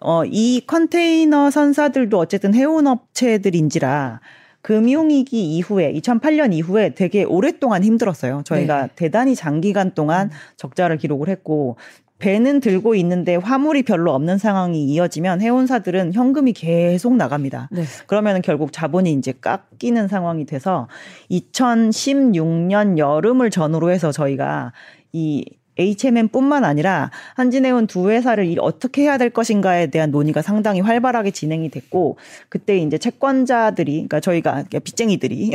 [0.01, 4.19] 어, 이 컨테이너 선사들도 어쨌든 해운 업체들인지라
[4.61, 8.41] 금융위기 이후에 2008년 이후에 되게 오랫동안 힘들었어요.
[8.45, 8.89] 저희가 네.
[8.95, 11.77] 대단히 장기간 동안 적자를 기록을 했고
[12.17, 17.69] 배는 들고 있는데 화물이 별로 없는 상황이 이어지면 해운사들은 현금이 계속 나갑니다.
[17.71, 17.83] 네.
[18.07, 20.87] 그러면 결국 자본이 이제 깎이는 상황이 돼서
[21.29, 24.71] 2016년 여름을 전후로 해서 저희가
[25.11, 25.45] 이
[25.77, 32.17] HMM뿐만 아니라 한진해운 두 회사를 어떻게 해야 될 것인가에 대한 논의가 상당히 활발하게 진행이 됐고
[32.49, 35.51] 그때 이제 채권자들이 그러니까 저희가 빚쟁이들이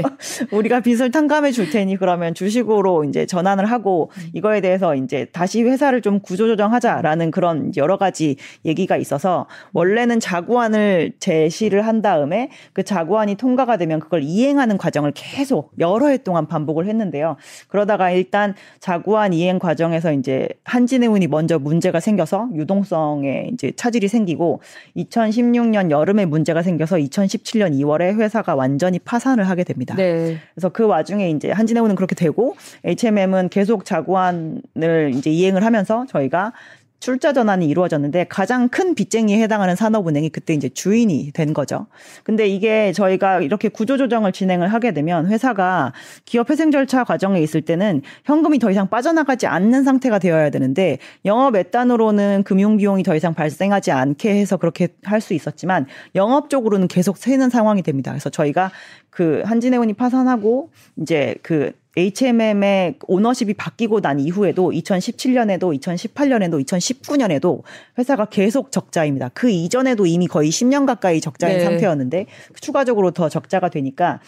[0.52, 6.02] 우리가 빚을 탕감해 줄 테니 그러면 주식으로 이제 전환을 하고 이거에 대해서 이제 다시 회사를
[6.02, 13.76] 좀 구조조정하자라는 그런 여러 가지 얘기가 있어서 원래는 자구안을 제시를 한 다음에 그 자구안이 통과가
[13.76, 17.36] 되면 그걸 이행하는 과정을 계속 여러 해 동안 반복을 했는데요.
[17.68, 24.60] 그러다가 일단 자구안 이행 진행 과정에서 이제 한진해운이 먼저 문제가 생겨서 유동성에 이제 차질이 생기고
[24.96, 29.94] 2016년 여름에 문제가 생겨서 2017년 2월에 회사가 완전히 파산을 하게 됩니다.
[29.94, 30.36] 네.
[30.54, 36.52] 그래서 그 와중에 이제 한진해운은 그렇게 되고 HMM은 계속 자구안을 이제 이행을 하면서 저희가
[37.00, 41.86] 출자 전환이 이루어졌는데 가장 큰 빚쟁이에 해당하는 산업은행이 그때 이제 주인이 된 거죠.
[42.22, 45.92] 근데 이게 저희가 이렇게 구조조정을 진행을 하게 되면 회사가
[46.24, 51.56] 기업 회생 절차 과정에 있을 때는 현금이 더 이상 빠져나가지 않는 상태가 되어야 되는데 영업
[51.56, 57.48] 애단으로는 금융 비용이 더 이상 발생하지 않게 해서 그렇게 할 수 있었지만 영업적으로는 계속 새는
[57.48, 58.10] 상황이 됩니다.
[58.12, 58.70] 그래서 저희가
[59.10, 60.70] 그 한진해운이 파산하고
[61.00, 67.62] 이제 그 HMM의 오너십이 바뀌고 난 이후에도 2017년에도 2018년에도 2019년에도
[67.98, 69.30] 회사가 계속 적자입니다.
[69.34, 71.64] 그 이전에도 이미 거의 10년 가까이 적자인 네.
[71.64, 72.26] 상태였는데
[72.60, 74.20] 추가적으로 더 적자가 되니까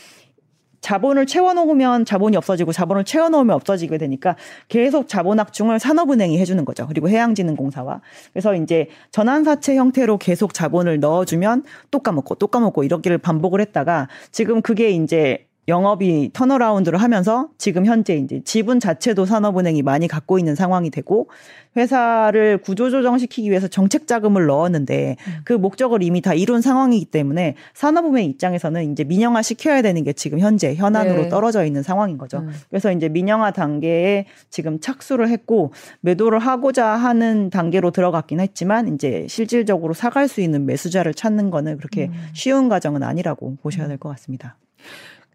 [0.80, 4.36] 자본을 채워놓으면 자본이 없어지고 자본을 채워놓으면 없어지게 되니까
[4.68, 6.86] 계속 자본 확충을 산업은행이 해주는 거죠.
[6.86, 8.00] 그리고 해양진흥공사와
[8.32, 14.62] 그래서 이제 전환사채 형태로 계속 자본을 넣어주면 또 까먹고 또 까먹고 이렇게를 반복을 했다가 지금
[14.62, 20.90] 그게 이제 영업이 턴어라운드를 하면서 지금 현재 이제 지분 자체도 산업은행이 많이 갖고 있는 상황이
[20.90, 21.28] 되고
[21.76, 25.32] 회사를 구조조정시키기 위해서 정책 자금을 넣었는데 음.
[25.44, 30.38] 그 목적을 이미 다 이룬 상황이기 때문에 산업은행 입장에서는 이제 민영화 시켜야 되는 게 지금
[30.38, 31.28] 현재 현안으로 네.
[31.28, 32.38] 떨어져 있는 상황인 거죠.
[32.38, 32.52] 음.
[32.70, 39.92] 그래서 이제 민영화 단계에 지금 착수를 했고 매도를 하고자 하는 단계로 들어갔긴 했지만 이제 실질적으로
[39.92, 42.12] 사갈 수 있는 매수자를 찾는 거는 그렇게 음.
[42.32, 44.56] 쉬운 과정은 아니라고 보셔야 될 것 같습니다.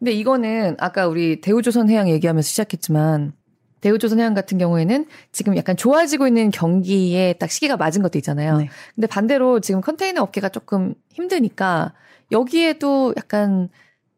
[0.01, 3.33] 근데 이거는 아까 우리 대우조선해양 얘기하면서 시작했지만
[3.81, 8.57] 대우조선해양 같은 경우에는 지금 약간 좋아지고 있는 경기에 딱 시기가 맞은 것도 있잖아요.
[8.57, 8.69] 네.
[8.95, 11.93] 근데 반대로 지금 컨테이너 업계가 조금 힘드니까
[12.31, 13.69] 여기에도 약간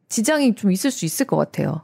[0.07, 1.81] 지장이 좀 있을 수 있을 것 같아요.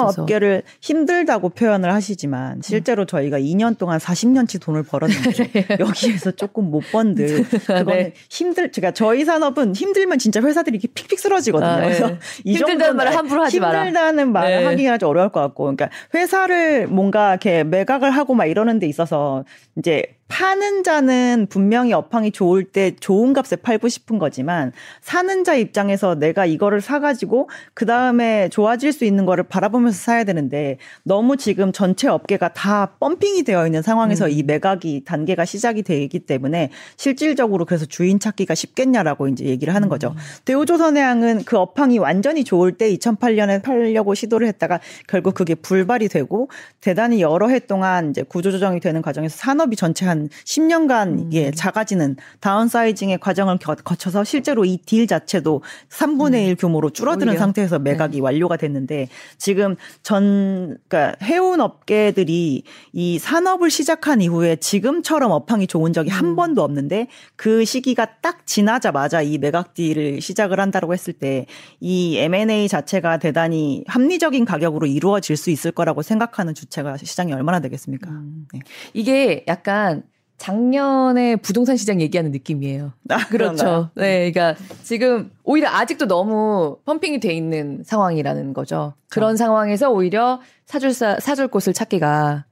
[0.00, 0.22] 있어서.
[0.22, 3.06] 업계를 힘들다고 표현을 하시지만 실제로 음.
[3.06, 5.66] 저희가 2년 동안 40년치 돈을 벌었는데 네.
[5.78, 8.12] 여기에서 조금 못 번들 그거는 네.
[8.28, 11.70] 힘들 제가 저희 산업은 힘들면 진짜 회사들이 이렇게 픽픽 쓰러지거든요.
[11.70, 11.86] 아, 네.
[11.86, 12.12] 그래서
[12.44, 13.84] 이 힘들다는 말을 함부로 하지 마라.
[13.84, 14.64] 힘들다는 말을 네.
[14.64, 19.44] 하기가 좀 어려울 것 같고 그러니까 회사를 뭔가 이렇게 매각을 하고 막 이러는 데 있어서
[19.76, 24.72] 이제 파는 자는 분명히 업황이 좋을 때 좋은 값에 팔고 싶은 거지만
[25.02, 30.78] 사는 자 입장에서 내가 이거를 사가지고 그 다음에 좋아질 수 있는 거를 바라보면서 사야 되는데
[31.02, 34.30] 너무 지금 전체 업계가 다 펌핑이 되어 있는 상황에서 음.
[34.30, 40.12] 이 매각이 단계가 시작이 되기 때문에 실질적으로 그래서 주인 찾기가 쉽겠냐라고 이제 얘기를 하는 거죠.
[40.12, 40.16] 음.
[40.46, 46.48] 대우조선해양은 그 업황이 완전히 좋을 때 2008년에 팔려고 시도를 했다가 결국 그게 불발이 되고
[46.80, 51.18] 대단히 여러 해 동안 이제 구조조정이 되는 과정에서 산업이 전체 한한 10년간 음.
[51.26, 56.56] 이게 작아지는 다운사이징의 과정을 거쳐서 실제로 이 딜 자체도 3분의 1 음.
[56.56, 57.38] 규모로 줄어드는 오히려.
[57.40, 58.22] 상태에서 매각이 네.
[58.22, 59.08] 완료가 됐는데
[59.38, 66.14] 지금 전 그러니까 해운 업계들이 이 산업을 시작한 이후에 지금처럼 업황이 좋은 적이 음.
[66.14, 67.06] 한 번도 없는데
[67.36, 71.46] 그 시기가 딱 지나자마자 이 매각 딜을 시작을 한다고 했을 때
[71.80, 78.10] 이 M&A 자체가 대단히 합리적인 가격으로 이루어질 수 있을 거라고 생각하는 주체가 시장이 얼마나 되겠습니까?
[78.10, 78.46] 음.
[78.52, 78.60] 네.
[78.94, 80.02] 이게 약간
[80.42, 82.92] 작년에 부동산 시장 얘기하는 느낌이에요.
[83.10, 83.90] 아, 그렇죠.
[83.94, 88.94] 네, 그러니까 지금 오히려 아직도 너무 펌핑이 돼 있는 상황이라는 거죠.
[89.08, 92.44] 그런 상황에서 오히려 사줄 사, 사줄 곳을 찾기가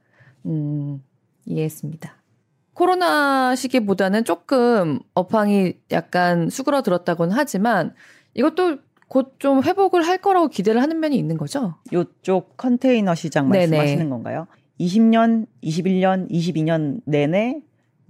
[0.45, 1.03] 음,
[1.45, 2.15] 이해했습니다.
[2.73, 7.93] 코로나 시기보다는 조금 업황이 약간 수그러들었다고는 하지만
[8.35, 8.77] 이것도
[9.09, 11.75] 곧 좀 회복을 할 거라고 기대를 하는 면이 있는 거죠.
[11.91, 14.09] 요쪽 컨테이너 시장 말씀하시는 네네.
[14.09, 14.47] 건가요?
[14.79, 17.61] 20년, 21년, 22년 내내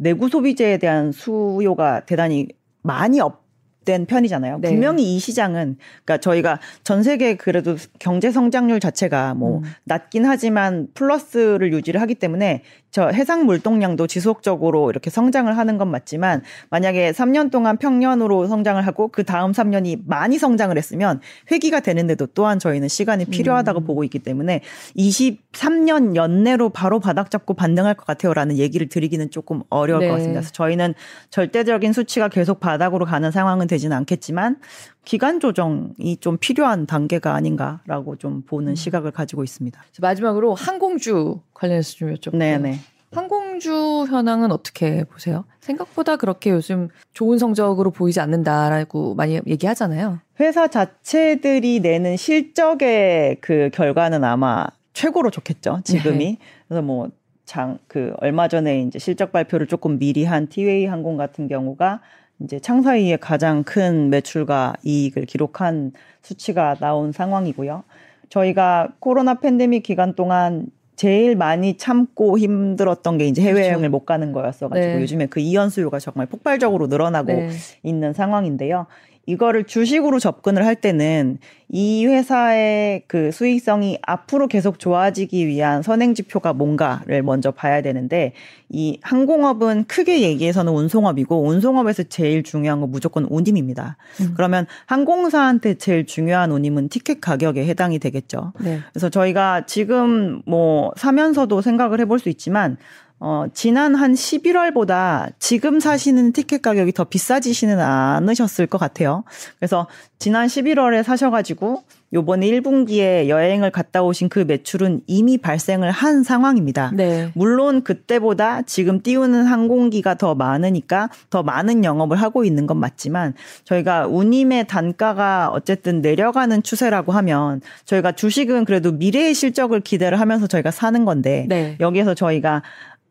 [0.02, 2.48] 내구 소비재에 대한 수요가 대단히
[2.82, 4.58] 많이 없된 편이잖아요.
[4.60, 4.70] 네.
[4.70, 9.64] 분명히 이 시장은 그러니까 저희가 전 세계 그래도 경제 성장률 자체가 뭐 음.
[9.84, 16.44] 낮긴 하지만 플러스를 유지를 하기 때문에 저 해상 물동량도 지속적으로 이렇게 성장을 하는 건 맞지만
[16.70, 22.60] 만약에 3년 동안 평년으로 성장을 하고 그 다음 3년이 많이 성장을 했으면 회기가 되는데도 또한
[22.60, 23.86] 저희는 시간이 필요하다고 음.
[23.86, 24.62] 보고 있기 때문에
[24.98, 30.08] 23년 연내로 바로 바닥 잡고 반등할 것 같아요라는 얘기를 드리기는 조금 어려울 네.
[30.08, 30.42] 것 같습니다.
[30.42, 30.94] 그래서 저희는
[31.30, 34.58] 절대적인 수치가 계속 바닥으로 가는 상황은 되지는 않겠지만
[35.04, 38.76] 기간 조정이 좀 필요한 단계가 아닌가라고 좀 보는 음.
[38.76, 39.82] 시각을 가지고 있습니다.
[40.00, 42.38] 마지막으로 항공주 관련해서 좀 여쭤볼게요.
[42.38, 42.80] 네네.
[43.12, 45.46] 항공주 현황은 어떻게 보세요?
[45.60, 50.20] 생각보다 그렇게 요즘 좋은 성적으로 보이지 않는다라고 많이 얘기하잖아요.
[50.40, 55.82] 회사 자체들이 내는 실적의 그 결과는 아마 최고로 좋겠죠.
[55.84, 56.18] 지금이.
[56.18, 56.38] 네.
[56.68, 57.10] 그래서 뭐
[57.46, 62.00] 장, 그, 얼마 전에 이제 실적 발표를 조금 미리 한 티웨이 항공 같은 경우가
[62.40, 65.92] 이제 창사 이후에 가장 큰 매출과 이익을 기록한
[66.22, 67.84] 수치가 나온 상황이고요.
[68.30, 70.68] 저희가 코로나 팬데믹 기간 동안
[71.02, 73.90] 제일 많이 참고 힘들었던 게 이제 해외여행을 그렇죠.
[73.90, 75.02] 못 가는 거였어가지고 네.
[75.02, 77.50] 요즘에 그 이연 수요가 정말 폭발적으로 늘어나고 네.
[77.82, 78.86] 있는 상황인데요.
[79.26, 81.38] 이거를 주식으로 접근을 할 때는
[81.70, 88.34] 이 회사의 그 수익성이 앞으로 계속 좋아지기 위한 선행 지표가 뭔가를 먼저 봐야 되는데
[88.70, 93.96] 이 항공업은 크게 얘기해서는 운송업이고 운송업에서 제일 중요한 건 무조건 운임입니다.
[94.22, 94.34] 음.
[94.36, 98.54] 그러면 항공사한테 제일 중요한 운임은 티켓 가격에 해당이 되겠죠.
[98.60, 98.80] 네.
[98.92, 102.78] 그래서 저희가 지금 뭐 사면서도 생각을 해볼 수 있지만
[103.24, 109.24] 어, 지난 한 11월보다 지금 사시는 티켓 가격이 더 비싸지시는 않으셨을 것 같아요.
[109.60, 111.84] 그래서 지난 11월에 사셔가지고
[112.14, 116.92] 요번에 1분기에 여행을 갔다 오신 그 매출은 이미 발생을 한 상황입니다.
[116.94, 117.32] 네.
[117.34, 123.34] 물론 그때보다 지금 띄우는 항공기가 더 많으니까 더 많은 영업을 하고 있는 건 맞지만
[123.64, 130.72] 저희가 운임의 단가가 어쨌든 내려가는 추세라고 하면 저희가 주식은 그래도 미래의 실적을 기대를 하면서 저희가
[130.72, 131.78] 사는 건데 네.
[131.80, 132.62] 여기에서 저희가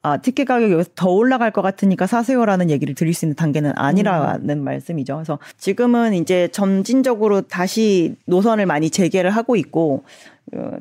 [0.03, 4.49] 아, 티켓 가격이 여기서 더 올라갈 것 같으니까 사세요라는 얘기를 드릴 수 있는 단계는 아니라는
[4.49, 4.65] 음.
[4.65, 5.17] 말씀이죠.
[5.17, 10.03] 그래서 지금은 이제 점진적으로 다시 노선을 많이 재개를 하고 있고,
[10.55, 10.73] 어,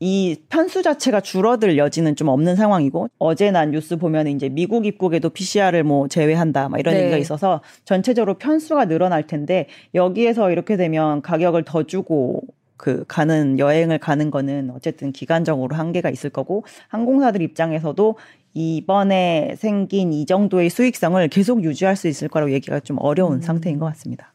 [0.00, 5.28] 이 편수 자체가 줄어들 여지는 좀 없는 상황이고 어제 난 뉴스 보면 이제 미국 입국에도
[5.28, 7.00] PCR을 뭐 제외한다 막 이런 네.
[7.00, 12.42] 얘기가 있어서 전체적으로 편수가 늘어날 텐데 여기에서 이렇게 되면 가격을 더 주고
[12.76, 18.16] 그 가는 여행을 가는 거는 어쨌든 기간적으로 한계가 있을 거고 항공사들 입장에서도
[18.54, 23.40] 이번에 생긴 이 정도의 수익성을 계속 유지할 수 있을 거라고 얘기가 좀 어려운 음.
[23.40, 24.32] 상태인 것 같습니다.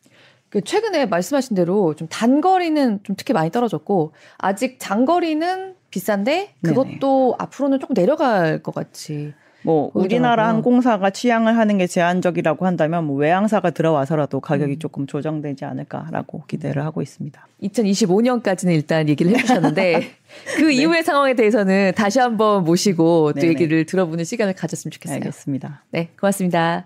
[0.54, 7.36] 그 최근에 말씀하신 대로 좀 단거리는 좀 특히 많이 떨어졌고 아직 장거리는 비싼데 그것도 네네.
[7.40, 9.34] 앞으로는 조금 내려갈 것 같이
[9.64, 14.80] 뭐 우리나라 항공사가 취향을 하는 게 제한적이라고 한다면 뭐 외항사가 들어와서라도 가격이 음.
[14.80, 17.48] 조금 조정되지 않을까라고 기대를 하고 있습니다.
[17.64, 20.02] 2025년까지는 일단 얘기를 해주셨는데
[20.58, 20.74] 그 네.
[20.76, 23.48] 이후의 상황에 대해서는 다시 한번 모시고 또 네네.
[23.48, 25.16] 얘기를 들어보는 시간을 가졌으면 좋겠어요.
[25.16, 25.84] 알겠습니다.
[25.90, 26.86] 네, 고맙습니다.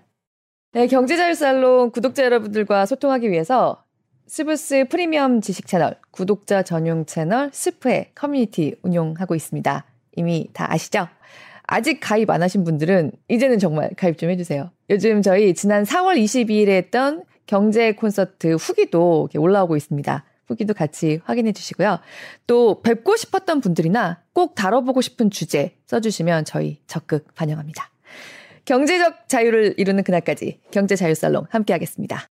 [0.77, 3.83] 네, 경제자유살롱 구독자 여러분들과 소통하기 위해서
[4.27, 9.85] 스브스 프리미엄 지식 채널, 구독자 전용 채널 스프의 커뮤니티 운용하고 있습니다.
[10.17, 11.07] 이미 다 아시죠?
[11.63, 14.69] 아직 가입 안 하신 분들은 이제는 정말 가입 좀 해주세요.
[14.91, 20.25] 요즘 저희 지난 4월 22일에 했던 경제 콘서트 후기도 올라오고 있습니다.
[20.45, 21.97] 후기도 같이 확인해 주시고요.
[22.45, 27.89] 또 뵙고 싶었던 분들이나 꼭 다뤄보고 싶은 주제 써주시면 저희 적극 반영합니다.
[28.67, 32.21] 경제적 자유를 이루는 그날까지 경제 자유 살롱 함께하겠습니다.